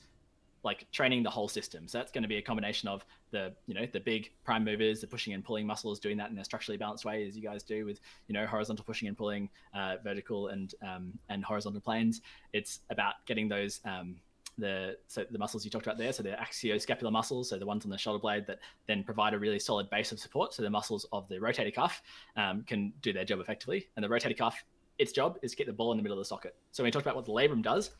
like 0.62 0.90
training 0.92 1.22
the 1.22 1.30
whole 1.30 1.48
system. 1.48 1.88
So 1.88 1.98
that's 1.98 2.12
going 2.12 2.22
to 2.22 2.28
be 2.28 2.36
a 2.36 2.42
combination 2.42 2.88
of 2.88 3.04
the, 3.30 3.52
you 3.66 3.74
know, 3.74 3.86
the 3.90 4.00
big 4.00 4.30
prime 4.44 4.64
movers, 4.64 5.00
the 5.00 5.06
pushing 5.06 5.32
and 5.32 5.44
pulling 5.44 5.66
muscles, 5.66 5.98
doing 5.98 6.16
that 6.18 6.30
in 6.30 6.38
a 6.38 6.44
structurally 6.44 6.76
balanced 6.76 7.04
way, 7.04 7.26
as 7.26 7.36
you 7.36 7.42
guys 7.42 7.62
do 7.62 7.86
with, 7.86 8.00
you 8.28 8.34
know, 8.34 8.46
horizontal 8.46 8.84
pushing 8.84 9.08
and 9.08 9.16
pulling, 9.16 9.48
uh, 9.74 9.96
vertical 10.04 10.48
and 10.48 10.74
um, 10.86 11.12
and 11.28 11.44
horizontal 11.44 11.80
planes. 11.80 12.20
It's 12.52 12.80
about 12.90 13.14
getting 13.26 13.48
those 13.48 13.80
um, 13.84 14.16
the 14.58 14.96
so 15.06 15.24
the 15.30 15.38
muscles 15.38 15.64
you 15.64 15.70
talked 15.70 15.86
about 15.86 15.98
there, 15.98 16.12
so 16.12 16.22
the 16.22 16.30
axioscapular 16.30 17.10
muscles, 17.10 17.48
so 17.48 17.58
the 17.58 17.66
ones 17.66 17.84
on 17.84 17.90
the 17.90 17.98
shoulder 17.98 18.20
blade 18.20 18.46
that 18.46 18.58
then 18.86 19.02
provide 19.02 19.34
a 19.34 19.38
really 19.38 19.58
solid 19.58 19.88
base 19.90 20.12
of 20.12 20.20
support. 20.20 20.52
So 20.54 20.62
the 20.62 20.70
muscles 20.70 21.06
of 21.12 21.28
the 21.28 21.36
rotator 21.36 21.74
cuff 21.74 22.02
um, 22.36 22.62
can 22.64 22.92
do 23.02 23.12
their 23.12 23.24
job 23.24 23.40
effectively, 23.40 23.88
and 23.96 24.04
the 24.04 24.08
rotator 24.08 24.36
cuff, 24.36 24.62
its 24.98 25.12
job 25.12 25.38
is 25.42 25.52
to 25.52 25.56
get 25.56 25.66
the 25.66 25.72
ball 25.72 25.92
in 25.92 25.96
the 25.96 26.02
middle 26.02 26.18
of 26.18 26.20
the 26.20 26.28
socket. 26.28 26.54
So 26.72 26.82
when 26.82 26.88
we 26.88 26.90
talked 26.92 27.06
about 27.06 27.16
what 27.16 27.24
the 27.24 27.32
labrum 27.32 27.62
does, 27.62 27.90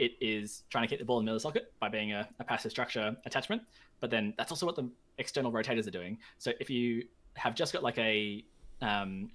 it 0.00 0.12
is 0.18 0.62
trying 0.70 0.82
to 0.82 0.88
get 0.88 0.98
the 0.98 1.04
ball 1.04 1.18
in 1.18 1.26
the 1.26 1.28
middle 1.28 1.36
of 1.36 1.42
the 1.42 1.48
socket 1.48 1.72
by 1.78 1.88
being 1.90 2.12
a, 2.12 2.26
a 2.40 2.44
passive 2.44 2.70
structure 2.70 3.14
attachment. 3.26 3.60
But 4.00 4.10
then 4.10 4.32
that's 4.38 4.50
also 4.50 4.64
what 4.64 4.74
the 4.74 4.88
external 5.18 5.52
rotators 5.52 5.86
are 5.86 5.90
doing. 5.90 6.16
So 6.38 6.52
if 6.58 6.70
you 6.70 7.04
have 7.34 7.54
just 7.54 7.74
got 7.74 7.82
like 7.82 7.98
a 7.98 8.42
um, 8.80 9.30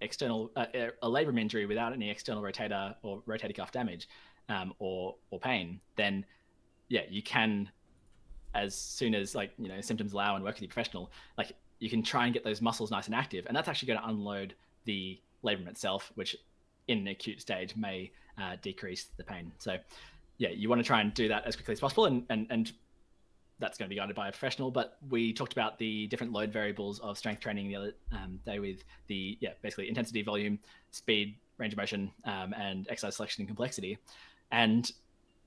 external 0.00 0.50
uh, 0.56 0.66
a 1.02 1.08
labrum 1.08 1.38
injury 1.38 1.66
without 1.66 1.92
any 1.92 2.10
external 2.10 2.42
rotator 2.42 2.94
or 3.02 3.20
rotator 3.28 3.54
cuff 3.54 3.72
damage, 3.72 4.08
um, 4.48 4.72
or 4.78 5.16
or 5.30 5.38
pain, 5.38 5.80
then 5.96 6.24
yeah, 6.88 7.02
you 7.10 7.22
can 7.22 7.70
as 8.54 8.74
soon 8.74 9.14
as 9.14 9.34
like 9.34 9.52
you 9.58 9.68
know 9.68 9.82
symptoms 9.82 10.14
allow 10.14 10.34
and 10.34 10.42
work 10.42 10.54
with 10.54 10.62
your 10.62 10.68
professional, 10.68 11.12
like 11.36 11.52
you 11.78 11.90
can 11.90 12.02
try 12.02 12.24
and 12.24 12.32
get 12.32 12.42
those 12.42 12.62
muscles 12.62 12.90
nice 12.90 13.04
and 13.04 13.14
active, 13.14 13.44
and 13.46 13.54
that's 13.54 13.68
actually 13.68 13.88
going 13.88 14.00
to 14.00 14.08
unload 14.08 14.54
the 14.86 15.20
labrum 15.44 15.68
itself, 15.68 16.10
which 16.14 16.34
in 16.88 16.98
an 16.98 17.08
acute 17.08 17.40
stage 17.40 17.76
may 17.76 18.10
uh, 18.40 18.56
decrease 18.62 19.06
the 19.16 19.24
pain. 19.24 19.52
So 19.58 19.78
yeah, 20.38 20.50
you 20.50 20.68
want 20.68 20.80
to 20.80 20.86
try 20.86 21.00
and 21.00 21.14
do 21.14 21.28
that 21.28 21.46
as 21.46 21.56
quickly 21.56 21.72
as 21.72 21.80
possible, 21.80 22.06
and 22.06 22.24
and 22.30 22.46
and 22.50 22.72
that's 23.60 23.78
going 23.78 23.88
to 23.88 23.94
be 23.94 23.96
guided 23.96 24.16
by 24.16 24.28
a 24.28 24.32
professional. 24.32 24.70
But 24.70 24.98
we 25.08 25.32
talked 25.32 25.52
about 25.52 25.78
the 25.78 26.06
different 26.08 26.32
load 26.32 26.52
variables 26.52 26.98
of 27.00 27.16
strength 27.16 27.40
training 27.40 27.68
the 27.68 27.76
other 27.76 27.92
um, 28.12 28.40
day 28.44 28.58
with 28.58 28.84
the 29.06 29.38
yeah 29.40 29.50
basically 29.62 29.88
intensity, 29.88 30.22
volume, 30.22 30.58
speed, 30.90 31.36
range 31.58 31.72
of 31.72 31.76
motion, 31.78 32.10
um, 32.24 32.52
and 32.54 32.86
exercise 32.90 33.16
selection 33.16 33.42
and 33.42 33.48
complexity. 33.48 33.98
And 34.50 34.90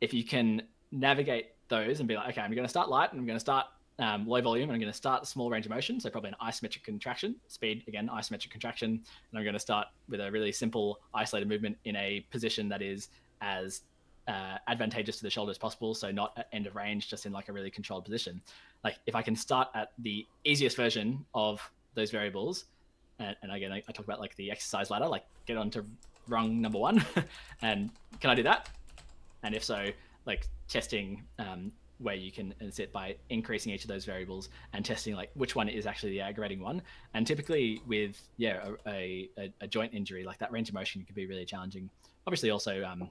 if 0.02 0.14
you 0.14 0.24
can 0.24 0.64
navigate 0.92 1.48
those 1.68 2.00
and 2.00 2.08
be 2.08 2.16
like, 2.16 2.30
okay, 2.30 2.42
I'm 2.42 2.52
going 2.52 2.64
to 2.64 2.70
start 2.70 2.90
light 2.90 3.12
and 3.12 3.20
I'm 3.20 3.26
going 3.26 3.36
to 3.36 3.42
start 3.42 3.66
um, 4.00 4.28
low 4.28 4.42
volume 4.42 4.70
and 4.70 4.74
I'm 4.74 4.80
going 4.80 4.92
to 4.92 4.98
start 4.98 5.24
a 5.24 5.26
small 5.26 5.50
range 5.50 5.66
of 5.66 5.72
motion. 5.72 6.00
So 6.00 6.10
probably 6.10 6.30
an 6.30 6.36
isometric 6.42 6.84
contraction, 6.84 7.36
speed 7.48 7.84
again, 7.88 8.10
isometric 8.14 8.50
contraction. 8.50 8.90
And 8.92 9.38
I'm 9.38 9.44
going 9.44 9.54
to 9.54 9.60
start 9.60 9.88
with 10.10 10.20
a 10.20 10.32
really 10.32 10.52
simple 10.52 11.00
isolated 11.14 11.50
movement 11.50 11.78
in 11.86 11.96
a 11.96 12.26
position 12.32 12.70
that 12.70 12.82
is 12.82 13.10
as 13.42 13.82
uh, 14.28 14.58
advantageous 14.68 15.18
to 15.18 15.24
the 15.24 15.30
shoulder 15.30 15.52
as 15.52 15.58
possible. 15.58 15.94
So 15.94 16.12
not 16.12 16.34
at 16.38 16.48
end 16.54 16.68
of 16.68 16.76
range, 16.76 17.10
just 17.10 17.26
in 17.26 17.32
like 17.32 17.50
a 17.50 17.54
really 17.54 17.72
controlled 17.72 18.06
position. 18.06 18.42
Like 18.84 18.98
if 19.08 19.16
I 19.16 19.22
can 19.22 19.36
start 19.36 19.70
at 19.74 19.94
the 20.00 20.26
easiest 20.44 20.78
version 20.78 21.26
of 21.34 21.62
those 21.96 22.12
variables, 22.12 22.66
and, 23.20 23.36
and 23.42 23.52
again, 23.52 23.72
I, 23.72 23.78
I 23.88 23.92
talk 23.92 24.06
about 24.06 24.20
like 24.20 24.36
the 24.36 24.52
exercise 24.52 24.92
ladder, 24.92 25.08
like 25.08 25.26
get 25.46 25.58
onto 25.58 25.84
rung 26.28 26.62
number 26.62 26.78
one, 26.78 27.04
and 27.62 27.90
can 28.20 28.30
I 28.30 28.36
do 28.36 28.44
that? 28.44 28.70
and 29.44 29.56
if 29.56 29.64
so, 29.64 29.90
like 30.26 30.48
testing 30.68 31.24
um, 31.40 31.72
where 32.00 32.16
you 32.16 32.32
can 32.32 32.54
set 32.72 32.92
by 32.92 33.16
increasing 33.30 33.74
each 33.74 33.84
of 33.84 33.88
those 33.88 34.06
variables 34.06 34.50
and 34.74 34.86
testing 34.86 35.16
like 35.16 35.32
which 35.34 35.56
one 35.56 35.68
is 35.68 35.86
actually 35.86 36.12
the 36.12 36.22
aggravating 36.22 36.60
one. 36.60 36.82
And 37.14 37.26
typically 37.26 37.82
with 37.88 38.22
yeah 38.38 38.70
a, 38.86 39.30
a, 39.38 39.54
a 39.62 39.68
joint 39.68 39.94
injury 39.94 40.24
like 40.24 40.38
that 40.40 40.52
range 40.52 40.70
of 40.70 40.76
motion 40.76 41.04
can 41.04 41.16
be 41.16 41.26
really 41.26 41.46
challenging. 41.46 41.90
Obviously 42.28 42.52
also 42.52 42.84
um, 42.84 43.10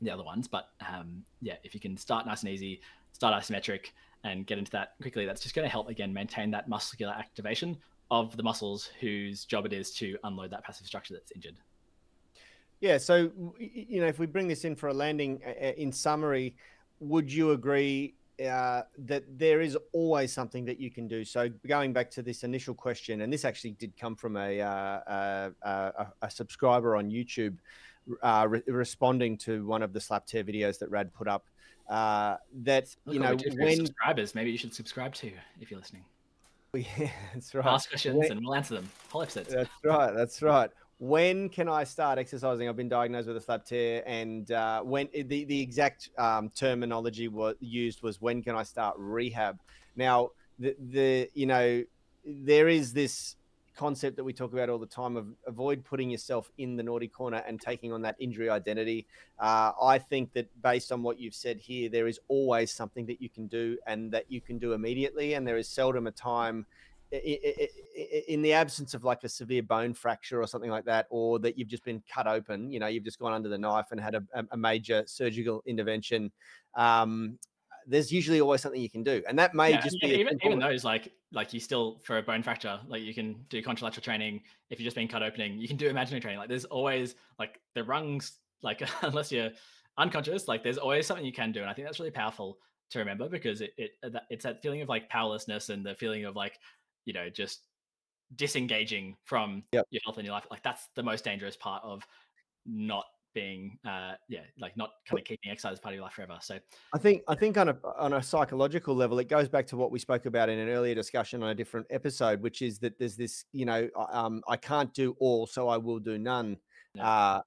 the 0.00 0.10
other 0.10 0.24
ones, 0.24 0.48
but 0.48 0.70
um, 0.88 1.24
yeah, 1.42 1.56
if 1.64 1.74
you 1.74 1.80
can 1.80 1.96
start 1.96 2.26
nice 2.26 2.42
and 2.42 2.50
easy, 2.50 2.80
start 3.12 3.34
isometric, 3.34 3.86
and 4.24 4.46
get 4.46 4.58
into 4.58 4.70
that 4.72 4.94
quickly, 5.02 5.26
that's 5.26 5.42
just 5.42 5.54
going 5.54 5.66
to 5.66 5.70
help 5.70 5.88
again 5.88 6.12
maintain 6.12 6.50
that 6.50 6.68
muscular 6.68 7.12
activation 7.12 7.76
of 8.10 8.36
the 8.36 8.42
muscles 8.42 8.90
whose 9.00 9.44
job 9.44 9.66
it 9.66 9.72
is 9.72 9.92
to 9.92 10.16
unload 10.24 10.50
that 10.50 10.64
passive 10.64 10.86
structure 10.86 11.14
that's 11.14 11.32
injured. 11.32 11.56
Yeah. 12.80 12.98
So, 12.98 13.30
you 13.58 14.00
know, 14.00 14.06
if 14.06 14.18
we 14.18 14.26
bring 14.26 14.48
this 14.48 14.64
in 14.64 14.76
for 14.76 14.88
a 14.88 14.94
landing, 14.94 15.40
in 15.76 15.90
summary, 15.92 16.54
would 17.00 17.32
you 17.32 17.52
agree 17.52 18.14
uh, 18.42 18.82
that 18.98 19.22
there 19.38 19.60
is 19.60 19.78
always 19.92 20.32
something 20.32 20.64
that 20.64 20.80
you 20.80 20.90
can 20.90 21.06
do. 21.06 21.24
So 21.24 21.48
going 21.66 21.92
back 21.92 22.10
to 22.12 22.22
this 22.22 22.42
initial 22.42 22.74
question, 22.74 23.20
and 23.20 23.32
this 23.32 23.44
actually 23.44 23.72
did 23.72 23.96
come 23.96 24.16
from 24.16 24.36
a 24.36 24.60
uh, 24.60 25.50
a, 25.62 26.06
a, 26.22 26.30
subscriber 26.30 26.96
on 26.96 27.10
YouTube 27.10 27.56
uh, 28.22 28.46
re- 28.48 28.62
responding 28.66 29.38
to 29.38 29.64
one 29.66 29.82
of 29.82 29.92
the 29.92 30.00
slap 30.00 30.26
tear 30.26 30.42
videos 30.42 30.78
that 30.80 30.90
Rad 30.90 31.12
put 31.14 31.28
up. 31.28 31.46
Uh, 31.88 32.36
that 32.62 32.88
Look, 33.04 33.14
you 33.14 33.20
know 33.20 33.36
when 33.56 33.76
subscribers, 33.76 34.34
maybe 34.34 34.50
you 34.50 34.58
should 34.58 34.74
subscribe 34.74 35.14
to 35.14 35.30
if 35.60 35.70
you're 35.70 35.80
listening. 35.80 36.04
Yeah, 36.74 37.08
that's 37.32 37.54
right. 37.54 37.66
Ask 37.66 37.88
questions 37.88 38.16
when... 38.16 38.32
and 38.32 38.40
we'll 38.44 38.56
answer 38.56 38.74
them. 38.74 38.90
Whole 39.10 39.22
episodes. 39.22 39.54
That's 39.54 39.70
right. 39.84 40.12
That's 40.12 40.42
right 40.42 40.70
when 40.98 41.48
can 41.48 41.68
I 41.68 41.84
start 41.84 42.18
exercising? 42.18 42.68
I've 42.68 42.76
been 42.76 42.88
diagnosed 42.88 43.28
with 43.28 43.36
a 43.36 43.40
slap 43.40 43.64
tear, 43.64 44.02
and 44.06 44.50
uh, 44.50 44.82
when 44.82 45.08
the 45.12 45.44
the 45.44 45.60
exact 45.60 46.10
um, 46.18 46.50
terminology 46.50 47.28
was 47.28 47.56
used 47.60 48.02
was 48.02 48.20
when 48.20 48.42
can 48.42 48.54
I 48.54 48.62
start 48.62 48.96
rehab? 48.98 49.58
Now, 49.96 50.30
the 50.58 50.76
the 50.78 51.30
you 51.34 51.46
know 51.46 51.84
there 52.24 52.68
is 52.68 52.92
this 52.92 53.36
concept 53.76 54.16
that 54.16 54.24
we 54.24 54.32
talk 54.32 54.52
about 54.52 54.68
all 54.68 54.78
the 54.78 54.86
time 54.86 55.16
of 55.16 55.26
avoid 55.46 55.84
putting 55.84 56.08
yourself 56.08 56.50
in 56.58 56.76
the 56.76 56.82
naughty 56.82 57.08
corner 57.08 57.42
and 57.46 57.60
taking 57.60 57.92
on 57.92 58.02
that 58.02 58.14
injury 58.20 58.48
identity. 58.48 59.06
Uh, 59.38 59.72
I 59.82 59.98
think 59.98 60.32
that 60.34 60.46
based 60.62 60.92
on 60.92 61.02
what 61.02 61.18
you've 61.18 61.34
said 61.34 61.58
here, 61.58 61.88
there 61.88 62.06
is 62.06 62.20
always 62.28 62.72
something 62.72 63.04
that 63.06 63.20
you 63.20 63.28
can 63.28 63.48
do 63.48 63.76
and 63.86 64.12
that 64.12 64.30
you 64.30 64.40
can 64.40 64.58
do 64.58 64.72
immediately, 64.74 65.34
and 65.34 65.46
there 65.46 65.56
is 65.56 65.68
seldom 65.68 66.06
a 66.06 66.12
time 66.12 66.66
in 68.28 68.42
the 68.42 68.52
absence 68.52 68.94
of 68.94 69.04
like 69.04 69.24
a 69.24 69.28
severe 69.28 69.62
bone 69.62 69.94
fracture 69.94 70.40
or 70.40 70.46
something 70.46 70.70
like 70.70 70.84
that, 70.84 71.06
or 71.10 71.38
that 71.40 71.58
you've 71.58 71.68
just 71.68 71.84
been 71.84 72.02
cut 72.12 72.26
open, 72.26 72.70
you 72.70 72.80
know, 72.80 72.86
you've 72.86 73.04
just 73.04 73.18
gone 73.18 73.32
under 73.32 73.48
the 73.48 73.58
knife 73.58 73.86
and 73.90 74.00
had 74.00 74.14
a, 74.14 74.22
a 74.50 74.56
major 74.56 75.04
surgical 75.06 75.62
intervention. 75.66 76.32
Um, 76.74 77.38
there's 77.86 78.10
usually 78.10 78.40
always 78.40 78.62
something 78.62 78.80
you 78.80 78.90
can 78.90 79.02
do, 79.02 79.22
and 79.28 79.38
that 79.38 79.54
may 79.54 79.70
yeah, 79.70 79.80
just 79.80 80.00
be 80.00 80.08
even 80.08 80.38
even 80.44 80.58
those 80.58 80.84
like 80.84 81.12
like 81.32 81.52
you 81.52 81.60
still 81.60 82.00
for 82.04 82.18
a 82.18 82.22
bone 82.22 82.42
fracture, 82.42 82.80
like 82.88 83.02
you 83.02 83.14
can 83.14 83.44
do 83.48 83.62
contralateral 83.62 84.02
training 84.02 84.40
if 84.70 84.80
you're 84.80 84.86
just 84.86 84.96
being 84.96 85.08
cut 85.08 85.22
opening. 85.22 85.58
You 85.58 85.68
can 85.68 85.76
do 85.76 85.88
imaginary 85.88 86.20
training. 86.20 86.38
Like 86.38 86.48
there's 86.48 86.64
always 86.64 87.14
like 87.38 87.60
the 87.74 87.84
rungs, 87.84 88.38
like 88.62 88.82
unless 89.02 89.30
you're 89.30 89.50
unconscious, 89.98 90.48
like 90.48 90.62
there's 90.62 90.78
always 90.78 91.06
something 91.06 91.26
you 91.26 91.32
can 91.32 91.52
do, 91.52 91.60
and 91.60 91.68
I 91.68 91.74
think 91.74 91.86
that's 91.86 92.00
really 92.00 92.10
powerful 92.10 92.58
to 92.90 92.98
remember 92.98 93.28
because 93.28 93.60
it, 93.60 93.72
it 93.76 93.92
it's 94.30 94.44
that 94.44 94.62
feeling 94.62 94.80
of 94.82 94.88
like 94.88 95.08
powerlessness 95.08 95.68
and 95.68 95.84
the 95.84 95.94
feeling 95.94 96.24
of 96.24 96.36
like 96.36 96.58
you 97.04 97.12
know 97.12 97.28
just 97.28 97.60
disengaging 98.36 99.16
from 99.24 99.62
yep. 99.72 99.86
your 99.90 100.00
health 100.04 100.16
and 100.16 100.26
your 100.26 100.34
life. 100.34 100.46
Like 100.50 100.62
that's 100.62 100.88
the 100.96 101.02
most 101.02 101.24
dangerous 101.24 101.56
part 101.56 101.82
of 101.84 102.02
not 102.66 103.04
being 103.34 103.76
uh 103.84 104.12
yeah 104.28 104.40
like 104.58 104.76
not 104.76 104.90
kind 105.08 105.18
of 105.18 105.24
keeping 105.24 105.50
exercise 105.50 105.80
part 105.80 105.92
of 105.92 105.96
your 105.96 106.04
life 106.04 106.12
forever 106.12 106.38
so 106.40 106.56
i 106.94 106.98
think 106.98 107.20
i 107.26 107.34
think 107.34 107.58
on 107.58 107.68
a 107.68 107.76
on 107.98 108.12
a 108.12 108.22
psychological 108.22 108.94
level 108.94 109.18
it 109.18 109.28
goes 109.28 109.48
back 109.48 109.66
to 109.66 109.76
what 109.76 109.90
we 109.90 109.98
spoke 109.98 110.24
about 110.26 110.48
in 110.48 110.58
an 110.58 110.68
earlier 110.68 110.94
discussion 110.94 111.42
on 111.42 111.48
a 111.50 111.54
different 111.54 111.84
episode 111.90 112.40
which 112.40 112.62
is 112.62 112.78
that 112.78 112.96
there's 112.96 113.16
this 113.16 113.44
you 113.52 113.66
know 113.66 113.88
um 114.12 114.40
i 114.48 114.56
can't 114.56 114.94
do 114.94 115.16
all 115.18 115.48
so 115.48 115.68
i 115.68 115.76
will 115.76 115.98
do 115.98 116.16
none 116.16 116.56
yeah. 116.94 117.08
uh 117.08 117.40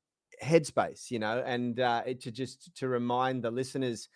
headspace 0.43 1.09
you 1.09 1.19
know 1.19 1.41
and 1.47 1.79
uh 1.79 2.03
it, 2.05 2.19
to 2.21 2.31
just 2.31 2.75
to 2.75 2.89
remind 2.89 3.41
the 3.41 3.49
listeners 3.49 4.09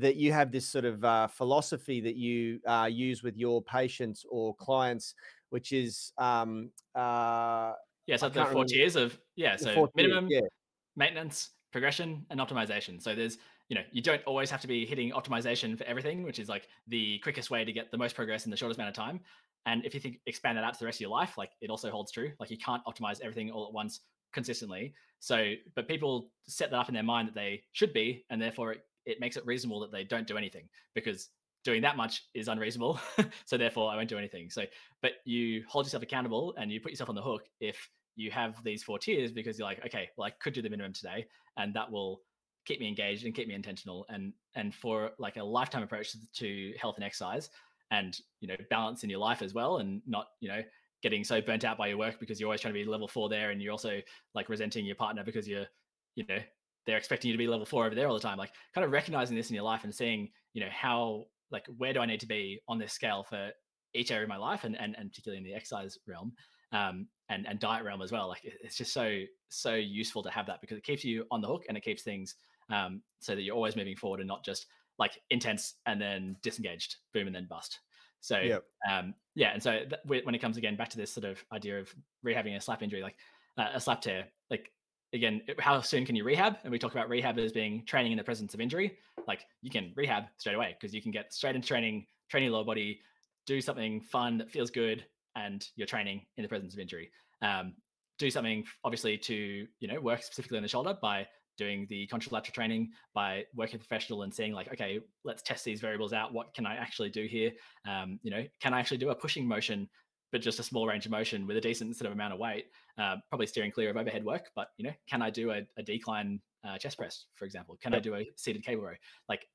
that 0.00 0.16
you 0.16 0.32
have 0.32 0.50
this 0.50 0.66
sort 0.66 0.84
of 0.84 1.04
uh, 1.04 1.26
philosophy 1.26 2.00
that 2.00 2.16
you 2.16 2.60
uh, 2.66 2.88
use 2.90 3.22
with 3.22 3.36
your 3.36 3.62
patients 3.62 4.24
or 4.30 4.54
clients 4.56 5.14
which 5.50 5.70
is 5.72 6.12
um 6.16 6.70
uh 6.94 7.72
yeah 8.06 8.16
so 8.16 8.26
the 8.28 8.42
four 8.46 8.64
tiers 8.64 8.96
of 8.96 9.18
yeah 9.36 9.54
so 9.54 9.90
minimum 9.94 10.26
tiers, 10.26 10.42
yeah 10.42 10.48
maintenance, 10.96 11.50
progression, 11.72 12.26
and 12.30 12.40
optimization. 12.40 13.00
So 13.00 13.14
there's, 13.14 13.38
you 13.68 13.76
know, 13.76 13.82
you 13.90 14.02
don't 14.02 14.22
always 14.24 14.50
have 14.50 14.60
to 14.60 14.68
be 14.68 14.84
hitting 14.84 15.12
optimization 15.12 15.76
for 15.76 15.84
everything, 15.84 16.22
which 16.22 16.38
is 16.38 16.48
like 16.48 16.68
the 16.88 17.18
quickest 17.20 17.50
way 17.50 17.64
to 17.64 17.72
get 17.72 17.90
the 17.90 17.98
most 17.98 18.14
progress 18.14 18.44
in 18.44 18.50
the 18.50 18.56
shortest 18.56 18.78
amount 18.78 18.96
of 18.96 19.02
time. 19.02 19.20
And 19.64 19.84
if 19.84 19.94
you 19.94 20.00
think 20.00 20.18
expand 20.26 20.58
that 20.58 20.64
out 20.64 20.74
to 20.74 20.80
the 20.80 20.86
rest 20.86 20.96
of 20.96 21.02
your 21.02 21.10
life, 21.10 21.38
like 21.38 21.50
it 21.60 21.70
also 21.70 21.90
holds 21.90 22.12
true. 22.12 22.32
Like 22.40 22.50
you 22.50 22.58
can't 22.58 22.84
optimize 22.84 23.20
everything 23.20 23.50
all 23.50 23.66
at 23.66 23.72
once 23.72 24.00
consistently. 24.32 24.94
So, 25.20 25.54
but 25.76 25.86
people 25.86 26.30
set 26.42 26.70
that 26.70 26.76
up 26.76 26.88
in 26.88 26.94
their 26.94 27.04
mind 27.04 27.28
that 27.28 27.34
they 27.34 27.62
should 27.72 27.92
be, 27.92 28.24
and 28.28 28.42
therefore 28.42 28.72
it, 28.72 28.84
it 29.06 29.20
makes 29.20 29.36
it 29.36 29.46
reasonable 29.46 29.80
that 29.80 29.92
they 29.92 30.04
don't 30.04 30.26
do 30.26 30.36
anything 30.36 30.68
because 30.94 31.28
doing 31.64 31.82
that 31.82 31.96
much 31.96 32.24
is 32.34 32.48
unreasonable. 32.48 33.00
so 33.44 33.56
therefore 33.56 33.90
I 33.90 33.96
won't 33.96 34.08
do 34.08 34.18
anything. 34.18 34.50
So, 34.50 34.64
but 35.00 35.12
you 35.24 35.64
hold 35.68 35.86
yourself 35.86 36.02
accountable 36.02 36.54
and 36.58 36.70
you 36.70 36.80
put 36.80 36.90
yourself 36.90 37.08
on 37.08 37.14
the 37.14 37.22
hook 37.22 37.44
if 37.60 37.88
you 38.16 38.30
have 38.30 38.62
these 38.64 38.82
four 38.82 38.98
tiers 38.98 39.32
because 39.32 39.58
you're 39.58 39.68
like, 39.68 39.84
okay, 39.86 40.10
well, 40.16 40.26
I 40.26 40.30
could 40.30 40.52
do 40.52 40.62
the 40.62 40.70
minimum 40.70 40.92
today, 40.92 41.26
and 41.56 41.74
that 41.74 41.90
will 41.90 42.20
keep 42.64 42.78
me 42.78 42.88
engaged 42.88 43.24
and 43.24 43.34
keep 43.34 43.48
me 43.48 43.54
intentional. 43.54 44.06
And 44.08 44.32
and 44.54 44.74
for 44.74 45.12
like 45.18 45.36
a 45.36 45.42
lifetime 45.42 45.82
approach 45.82 46.14
to 46.34 46.74
health 46.78 46.96
and 46.96 47.04
exercise, 47.04 47.50
and 47.90 48.18
you 48.40 48.48
know, 48.48 48.56
balance 48.70 49.04
in 49.04 49.10
your 49.10 49.18
life 49.18 49.42
as 49.42 49.54
well, 49.54 49.78
and 49.78 50.02
not 50.06 50.28
you 50.40 50.48
know 50.48 50.62
getting 51.02 51.24
so 51.24 51.40
burnt 51.40 51.64
out 51.64 51.76
by 51.78 51.88
your 51.88 51.98
work 51.98 52.20
because 52.20 52.38
you're 52.38 52.46
always 52.46 52.60
trying 52.60 52.74
to 52.74 52.78
be 52.78 52.84
level 52.84 53.08
four 53.08 53.28
there, 53.28 53.50
and 53.50 53.62
you're 53.62 53.72
also 53.72 54.00
like 54.34 54.48
resenting 54.48 54.84
your 54.84 54.96
partner 54.96 55.24
because 55.24 55.48
you're 55.48 55.66
you 56.14 56.24
know 56.28 56.38
they're 56.86 56.96
expecting 56.96 57.30
you 57.30 57.34
to 57.34 57.38
be 57.38 57.48
level 57.48 57.66
four 57.66 57.86
over 57.86 57.94
there 57.94 58.08
all 58.08 58.14
the 58.14 58.20
time. 58.20 58.38
Like 58.38 58.52
kind 58.74 58.84
of 58.84 58.90
recognizing 58.90 59.36
this 59.36 59.50
in 59.50 59.54
your 59.54 59.64
life 59.64 59.84
and 59.84 59.94
seeing 59.94 60.30
you 60.52 60.60
know 60.60 60.70
how 60.70 61.24
like 61.50 61.66
where 61.76 61.92
do 61.92 62.00
I 62.00 62.06
need 62.06 62.20
to 62.20 62.26
be 62.26 62.60
on 62.68 62.78
this 62.78 62.92
scale 62.92 63.24
for 63.28 63.50
each 63.94 64.10
area 64.10 64.24
of 64.24 64.28
my 64.28 64.36
life 64.36 64.64
and 64.64 64.78
and, 64.78 64.96
and 64.98 65.10
particularly 65.10 65.38
in 65.38 65.44
the 65.44 65.54
exercise 65.54 65.98
realm 66.06 66.32
um, 66.72 67.06
and 67.28 67.46
and 67.46 67.58
diet 67.58 67.84
realm 67.84 68.02
as 68.02 68.12
well. 68.12 68.28
Like 68.28 68.40
it's 68.44 68.76
just 68.76 68.92
so 68.92 69.22
so 69.48 69.74
useful 69.74 70.22
to 70.22 70.30
have 70.30 70.46
that 70.46 70.60
because 70.60 70.78
it 70.78 70.84
keeps 70.84 71.04
you 71.04 71.24
on 71.30 71.40
the 71.40 71.48
hook 71.48 71.64
and 71.68 71.76
it 71.76 71.84
keeps 71.84 72.02
things 72.02 72.34
um, 72.70 73.02
so 73.20 73.34
that 73.34 73.42
you're 73.42 73.54
always 73.56 73.76
moving 73.76 73.96
forward 73.96 74.20
and 74.20 74.28
not 74.28 74.44
just 74.44 74.66
like 74.98 75.20
intense 75.30 75.74
and 75.86 76.00
then 76.00 76.36
disengaged, 76.42 76.96
boom 77.12 77.26
and 77.26 77.36
then 77.36 77.46
bust. 77.48 77.80
So 78.20 78.38
yep. 78.38 78.64
um, 78.88 79.14
yeah, 79.34 79.50
and 79.52 79.62
so 79.62 79.80
th- 79.80 80.24
when 80.24 80.34
it 80.34 80.40
comes 80.40 80.56
again 80.56 80.76
back 80.76 80.88
to 80.90 80.96
this 80.96 81.12
sort 81.12 81.24
of 81.24 81.44
idea 81.52 81.80
of 81.80 81.92
rehabbing 82.24 82.56
a 82.56 82.60
slap 82.60 82.82
injury, 82.82 83.02
like 83.02 83.16
uh, 83.58 83.70
a 83.74 83.80
slap 83.80 84.00
tear, 84.00 84.26
like 84.50 84.70
again, 85.12 85.42
how 85.58 85.80
soon 85.80 86.04
can 86.06 86.16
you 86.16 86.24
rehab? 86.24 86.56
And 86.64 86.70
we 86.70 86.78
talk 86.78 86.92
about 86.92 87.08
rehab 87.08 87.38
as 87.38 87.52
being 87.52 87.84
training 87.84 88.12
in 88.12 88.18
the 88.18 88.24
presence 88.24 88.54
of 88.54 88.60
injury. 88.60 88.98
Like 89.26 89.46
you 89.60 89.70
can 89.70 89.92
rehab 89.94 90.24
straight 90.38 90.54
away 90.54 90.76
because 90.78 90.94
you 90.94 91.02
can 91.02 91.10
get 91.10 91.32
straight 91.32 91.54
into 91.54 91.68
training, 91.68 92.06
train 92.30 92.44
your 92.44 92.52
lower 92.52 92.64
body, 92.64 93.00
do 93.46 93.60
something 93.60 94.00
fun 94.00 94.38
that 94.38 94.50
feels 94.50 94.70
good, 94.70 95.04
and 95.36 95.66
you're 95.76 95.86
training 95.86 96.22
in 96.36 96.42
the 96.42 96.48
presence 96.48 96.72
of 96.72 96.80
injury. 96.80 97.10
Um, 97.40 97.74
do 98.18 98.30
something 98.30 98.64
obviously 98.84 99.18
to 99.18 99.66
you 99.80 99.88
know 99.88 100.00
work 100.00 100.22
specifically 100.22 100.56
on 100.56 100.62
the 100.62 100.68
shoulder 100.68 100.96
by 101.00 101.26
doing 101.58 101.86
the 101.90 102.06
contralateral 102.06 102.52
training 102.52 102.90
by 103.14 103.44
working 103.54 103.78
professional 103.78 104.22
and 104.22 104.32
seeing 104.32 104.52
like 104.52 104.72
okay 104.72 105.00
let's 105.24 105.42
test 105.42 105.64
these 105.64 105.80
variables 105.80 106.12
out 106.12 106.32
what 106.32 106.54
can 106.54 106.64
i 106.64 106.76
actually 106.76 107.10
do 107.10 107.26
here 107.26 107.50
um, 107.88 108.18
you 108.22 108.30
know 108.30 108.44
can 108.60 108.72
i 108.72 108.80
actually 108.80 108.96
do 108.96 109.10
a 109.10 109.14
pushing 109.14 109.46
motion 109.46 109.88
but 110.32 110.40
just 110.40 110.58
a 110.58 110.62
small 110.62 110.86
range 110.86 111.04
of 111.06 111.12
motion 111.12 111.46
with 111.46 111.56
a 111.56 111.60
decent 111.60 111.96
sort 111.96 112.06
of 112.06 112.12
amount 112.12 112.32
of 112.32 112.40
weight 112.40 112.66
uh, 112.98 113.16
probably 113.28 113.46
steering 113.46 113.70
clear 113.70 113.90
of 113.90 113.96
overhead 113.96 114.24
work 114.24 114.50
but 114.56 114.68
you 114.78 114.84
know 114.84 114.92
can 115.08 115.22
i 115.22 115.30
do 115.30 115.52
a, 115.52 115.62
a 115.76 115.82
decline 115.82 116.40
uh, 116.64 116.76
chest 116.78 116.98
press 116.98 117.26
for 117.34 117.44
example 117.44 117.78
can 117.80 117.94
i 117.94 117.98
do 117.98 118.14
a 118.14 118.28
seated 118.36 118.64
cable 118.64 118.82
row 118.82 118.94
like 119.28 119.46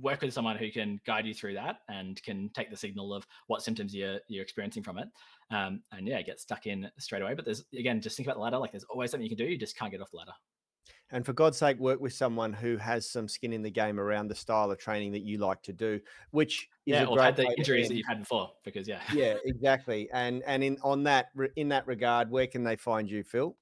work 0.00 0.22
with 0.22 0.32
someone 0.32 0.56
who 0.56 0.70
can 0.70 1.00
guide 1.06 1.26
you 1.26 1.34
through 1.34 1.54
that 1.54 1.78
and 1.88 2.22
can 2.22 2.50
take 2.54 2.70
the 2.70 2.76
signal 2.76 3.12
of 3.12 3.26
what 3.46 3.62
symptoms 3.62 3.94
you're 3.94 4.20
you're 4.28 4.42
experiencing 4.42 4.82
from 4.82 4.98
it. 4.98 5.08
Um, 5.50 5.82
and 5.92 6.06
yeah, 6.06 6.22
get 6.22 6.40
stuck 6.40 6.66
in 6.66 6.90
straight 6.98 7.22
away. 7.22 7.34
But 7.34 7.44
there's 7.44 7.64
again, 7.78 8.00
just 8.00 8.16
think 8.16 8.26
about 8.26 8.36
the 8.36 8.42
ladder. 8.42 8.58
Like 8.58 8.72
there's 8.72 8.84
always 8.84 9.10
something 9.10 9.24
you 9.28 9.36
can 9.36 9.44
do. 9.44 9.50
You 9.50 9.58
just 9.58 9.76
can't 9.76 9.90
get 9.90 10.00
off 10.00 10.10
the 10.10 10.18
ladder. 10.18 10.32
And 11.12 11.24
for 11.26 11.34
God's 11.34 11.58
sake, 11.58 11.78
work 11.78 12.00
with 12.00 12.14
someone 12.14 12.54
who 12.54 12.78
has 12.78 13.08
some 13.08 13.28
skin 13.28 13.52
in 13.52 13.62
the 13.62 13.70
game 13.70 14.00
around 14.00 14.28
the 14.28 14.34
style 14.34 14.70
of 14.70 14.78
training 14.78 15.12
that 15.12 15.22
you 15.22 15.38
like 15.38 15.62
to 15.64 15.72
do, 15.72 16.00
which 16.30 16.70
is 16.86 16.94
yeah, 16.94 17.04
great 17.04 17.20
had 17.20 17.36
the 17.36 17.54
injuries 17.58 17.88
that 17.88 17.94
you've 17.94 18.06
had 18.06 18.20
before. 18.20 18.50
Because 18.64 18.88
yeah, 18.88 19.00
yeah, 19.12 19.34
exactly. 19.44 20.08
And 20.12 20.42
and 20.46 20.64
in 20.64 20.78
on 20.82 21.02
that 21.04 21.28
in 21.56 21.68
that 21.68 21.86
regard, 21.86 22.30
where 22.30 22.46
can 22.46 22.64
they 22.64 22.76
find 22.76 23.10
you, 23.10 23.22
Phil? 23.22 23.54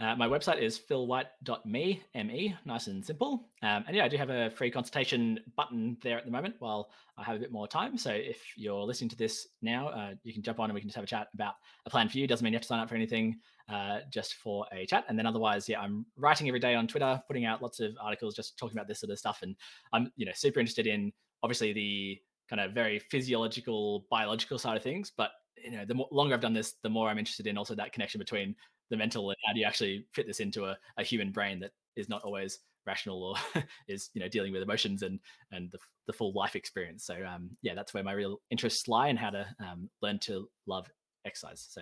Uh, 0.00 0.16
my 0.16 0.26
website 0.26 0.60
is 0.60 0.80
philwhite.me, 0.90 2.02
M-E, 2.14 2.54
nice 2.64 2.88
and 2.88 3.04
simple. 3.04 3.48
Um, 3.62 3.84
and 3.86 3.94
yeah, 3.96 4.04
I 4.04 4.08
do 4.08 4.16
have 4.16 4.30
a 4.30 4.50
free 4.50 4.70
consultation 4.70 5.38
button 5.56 5.96
there 6.02 6.18
at 6.18 6.24
the 6.24 6.32
moment 6.32 6.56
while 6.58 6.90
I 7.16 7.22
have 7.22 7.36
a 7.36 7.38
bit 7.38 7.52
more 7.52 7.68
time. 7.68 7.96
So 7.96 8.10
if 8.10 8.42
you're 8.56 8.82
listening 8.82 9.10
to 9.10 9.16
this 9.16 9.46
now, 9.62 9.88
uh, 9.88 10.14
you 10.24 10.32
can 10.32 10.42
jump 10.42 10.58
on 10.58 10.68
and 10.68 10.74
we 10.74 10.80
can 10.80 10.88
just 10.88 10.96
have 10.96 11.04
a 11.04 11.08
chat 11.08 11.28
about 11.32 11.54
a 11.86 11.90
plan 11.90 12.08
for 12.08 12.18
you. 12.18 12.26
Doesn't 12.26 12.42
mean 12.44 12.52
you 12.52 12.56
have 12.56 12.62
to 12.62 12.68
sign 12.68 12.80
up 12.80 12.88
for 12.88 12.96
anything, 12.96 13.38
uh, 13.68 14.00
just 14.10 14.34
for 14.34 14.66
a 14.72 14.84
chat. 14.84 15.04
And 15.08 15.16
then 15.16 15.26
otherwise, 15.26 15.68
yeah, 15.68 15.80
I'm 15.80 16.04
writing 16.16 16.48
every 16.48 16.60
day 16.60 16.74
on 16.74 16.88
Twitter, 16.88 17.22
putting 17.28 17.44
out 17.44 17.62
lots 17.62 17.78
of 17.78 17.92
articles, 18.00 18.34
just 18.34 18.58
talking 18.58 18.76
about 18.76 18.88
this 18.88 18.98
sort 18.98 19.12
of 19.12 19.18
stuff. 19.18 19.42
And 19.42 19.54
I'm, 19.92 20.10
you 20.16 20.26
know, 20.26 20.32
super 20.34 20.58
interested 20.58 20.88
in 20.88 21.12
obviously 21.44 21.72
the 21.72 22.20
kind 22.50 22.60
of 22.60 22.72
very 22.72 22.98
physiological, 22.98 24.06
biological 24.10 24.58
side 24.58 24.76
of 24.76 24.82
things, 24.82 25.12
but 25.16 25.30
you 25.64 25.70
know, 25.70 25.84
the 25.84 25.94
more, 25.94 26.08
longer 26.10 26.34
I've 26.34 26.40
done 26.40 26.52
this, 26.52 26.74
the 26.82 26.90
more 26.90 27.08
I'm 27.08 27.18
interested 27.18 27.46
in 27.46 27.56
also 27.56 27.74
that 27.74 27.92
connection 27.92 28.18
between 28.18 28.54
the 28.90 28.96
mental 28.96 29.30
and 29.30 29.36
how 29.46 29.52
do 29.52 29.60
you 29.60 29.66
actually 29.66 30.06
fit 30.12 30.26
this 30.26 30.40
into 30.40 30.64
a, 30.64 30.76
a 30.98 31.02
human 31.02 31.30
brain 31.30 31.60
that 31.60 31.72
is 31.96 32.08
not 32.08 32.22
always 32.22 32.60
rational 32.86 33.22
or 33.22 33.62
is 33.88 34.10
you 34.14 34.20
know 34.20 34.28
dealing 34.28 34.52
with 34.52 34.62
emotions 34.62 35.02
and 35.02 35.18
and 35.52 35.70
the, 35.70 35.78
the 36.06 36.12
full 36.12 36.32
life 36.34 36.54
experience 36.54 37.04
so 37.04 37.14
um 37.26 37.50
yeah 37.62 37.74
that's 37.74 37.94
where 37.94 38.04
my 38.04 38.12
real 38.12 38.40
interests 38.50 38.88
lie 38.88 39.08
and 39.08 39.18
how 39.18 39.30
to 39.30 39.46
um, 39.60 39.88
learn 40.02 40.18
to 40.18 40.48
love 40.66 40.90
exercise 41.24 41.66
so 41.70 41.80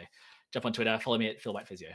jump 0.52 0.64
on 0.64 0.72
twitter 0.72 0.98
follow 1.02 1.18
me 1.18 1.28
at 1.28 1.40
phil 1.40 1.52
white 1.52 1.66
physio 1.66 1.90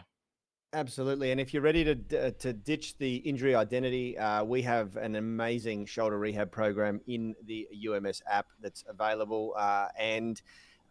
Absolutely, 0.74 1.32
and 1.32 1.40
if 1.40 1.54
you're 1.54 1.64
ready 1.64 1.86
to 1.86 2.28
uh, 2.28 2.32
to 2.40 2.52
ditch 2.52 2.98
the 2.98 3.16
injury 3.16 3.56
identity, 3.56 4.18
uh, 4.18 4.44
we 4.44 4.62
have 4.64 4.98
an 4.98 5.16
amazing 5.16 5.86
shoulder 5.86 6.20
rehab 6.20 6.52
program 6.52 7.00
in 7.08 7.34
the 7.46 7.66
UMS 7.88 8.22
app 8.30 8.48
that's 8.62 8.84
available. 8.90 9.54
Uh, 9.58 9.88
and 9.98 10.42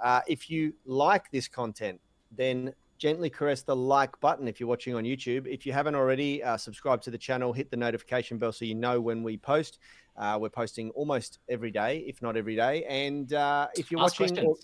uh, 0.03 0.23
if 0.27 0.49
you 0.49 0.73
like 0.87 1.31
this 1.31 1.47
content, 1.47 2.01
then 2.31 2.73
gently 2.99 3.31
caress 3.31 3.63
the 3.63 3.77
like 3.77 4.19
button 4.21 4.49
if 4.49 4.61
you're 4.61 4.69
watching 4.69 4.95
on 4.95 5.05
YouTube. 5.05 5.47
If 5.47 5.67
you 5.67 5.73
haven't 5.73 5.95
already, 5.95 6.43
uh, 6.43 6.57
subscribe 6.57 7.03
to 7.03 7.11
the 7.11 7.19
channel, 7.19 7.53
hit 7.53 7.71
the 7.71 7.77
notification 7.77 8.39
bell 8.39 8.53
so 8.53 8.65
you 8.65 8.75
know 8.75 9.01
when 9.01 9.23
we 9.23 9.37
post. 9.37 9.79
Uh, 10.17 10.39
we're 10.41 10.49
posting 10.49 10.91
almost 10.91 11.41
every 11.49 11.71
day, 11.71 12.05
if 12.07 12.23
not 12.23 12.37
every 12.37 12.57
day. 12.57 12.85
And 12.85 13.33
uh, 13.33 13.69
if 13.77 13.91
you're 13.91 14.01
Ask 14.01 14.19
watching, 14.19 14.39
if, 14.39 14.57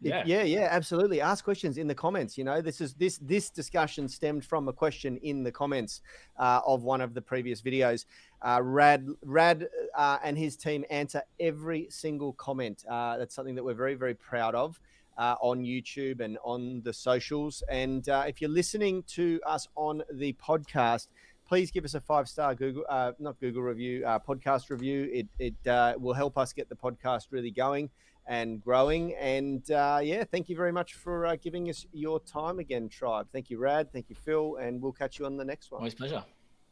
yeah. 0.00 0.22
yeah, 0.26 0.42
yeah, 0.42 0.68
absolutely. 0.70 1.20
Ask 1.20 1.44
questions 1.44 1.78
in 1.78 1.86
the 1.86 1.94
comments. 1.94 2.36
You 2.36 2.44
know, 2.44 2.60
this 2.60 2.80
is 2.80 2.94
this 2.94 3.18
this 3.18 3.50
discussion 3.50 4.08
stemmed 4.08 4.44
from 4.44 4.68
a 4.68 4.72
question 4.72 5.16
in 5.18 5.42
the 5.42 5.52
comments 5.52 6.02
uh, 6.38 6.60
of 6.66 6.82
one 6.82 7.00
of 7.00 7.14
the 7.14 7.22
previous 7.22 7.62
videos. 7.62 8.06
Uh, 8.42 8.60
Rad 8.62 9.06
Rad 9.24 9.68
uh, 9.96 10.18
and 10.24 10.36
his 10.36 10.56
team 10.56 10.84
answer 10.90 11.22
every 11.38 11.86
single 11.90 12.32
comment. 12.34 12.84
that's 12.88 13.34
something 13.34 13.54
that 13.54 13.64
we're 13.64 13.74
very 13.74 13.94
very 13.94 14.14
proud 14.14 14.54
of 14.54 14.80
uh, 15.18 15.36
on 15.40 15.62
YouTube 15.62 16.20
and 16.20 16.38
on 16.44 16.82
the 16.84 16.92
socials. 16.92 17.62
And 17.68 18.08
uh, 18.08 18.24
if 18.26 18.40
you're 18.40 18.50
listening 18.50 19.02
to 19.14 19.40
us 19.46 19.68
on 19.76 20.02
the 20.12 20.32
podcast, 20.34 21.08
please 21.46 21.70
give 21.70 21.84
us 21.84 21.94
a 21.94 22.00
five 22.00 22.28
star 22.28 22.54
Google, 22.54 22.84
uh, 22.88 23.12
not 23.18 23.38
Google 23.40 23.62
review, 23.62 24.04
uh, 24.06 24.18
podcast 24.18 24.70
review. 24.70 25.08
It, 25.12 25.28
it 25.38 25.68
uh, 25.68 25.94
will 25.98 26.14
help 26.14 26.38
us 26.38 26.52
get 26.52 26.68
the 26.68 26.76
podcast 26.76 27.26
really 27.30 27.50
going 27.50 27.90
and 28.26 28.62
growing. 28.62 29.14
And 29.14 29.68
uh, 29.70 30.00
yeah, 30.02 30.24
thank 30.24 30.48
you 30.48 30.56
very 30.56 30.72
much 30.72 30.94
for 30.94 31.36
giving 31.36 31.68
us 31.68 31.86
your 31.92 32.20
time 32.20 32.58
again, 32.58 32.88
Tribe. 32.88 33.28
Thank 33.32 33.50
you, 33.50 33.58
Rad. 33.58 33.92
Thank 33.92 34.08
you, 34.08 34.16
Phil. 34.16 34.56
And 34.56 34.80
we'll 34.80 34.92
catch 34.92 35.18
you 35.18 35.26
on 35.26 35.36
the 35.36 35.44
next 35.44 35.70
one. 35.70 35.80
Always 35.80 35.94
pleasure. 35.94 36.24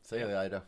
See 0.03 0.19
you 0.19 0.27
later. 0.27 0.63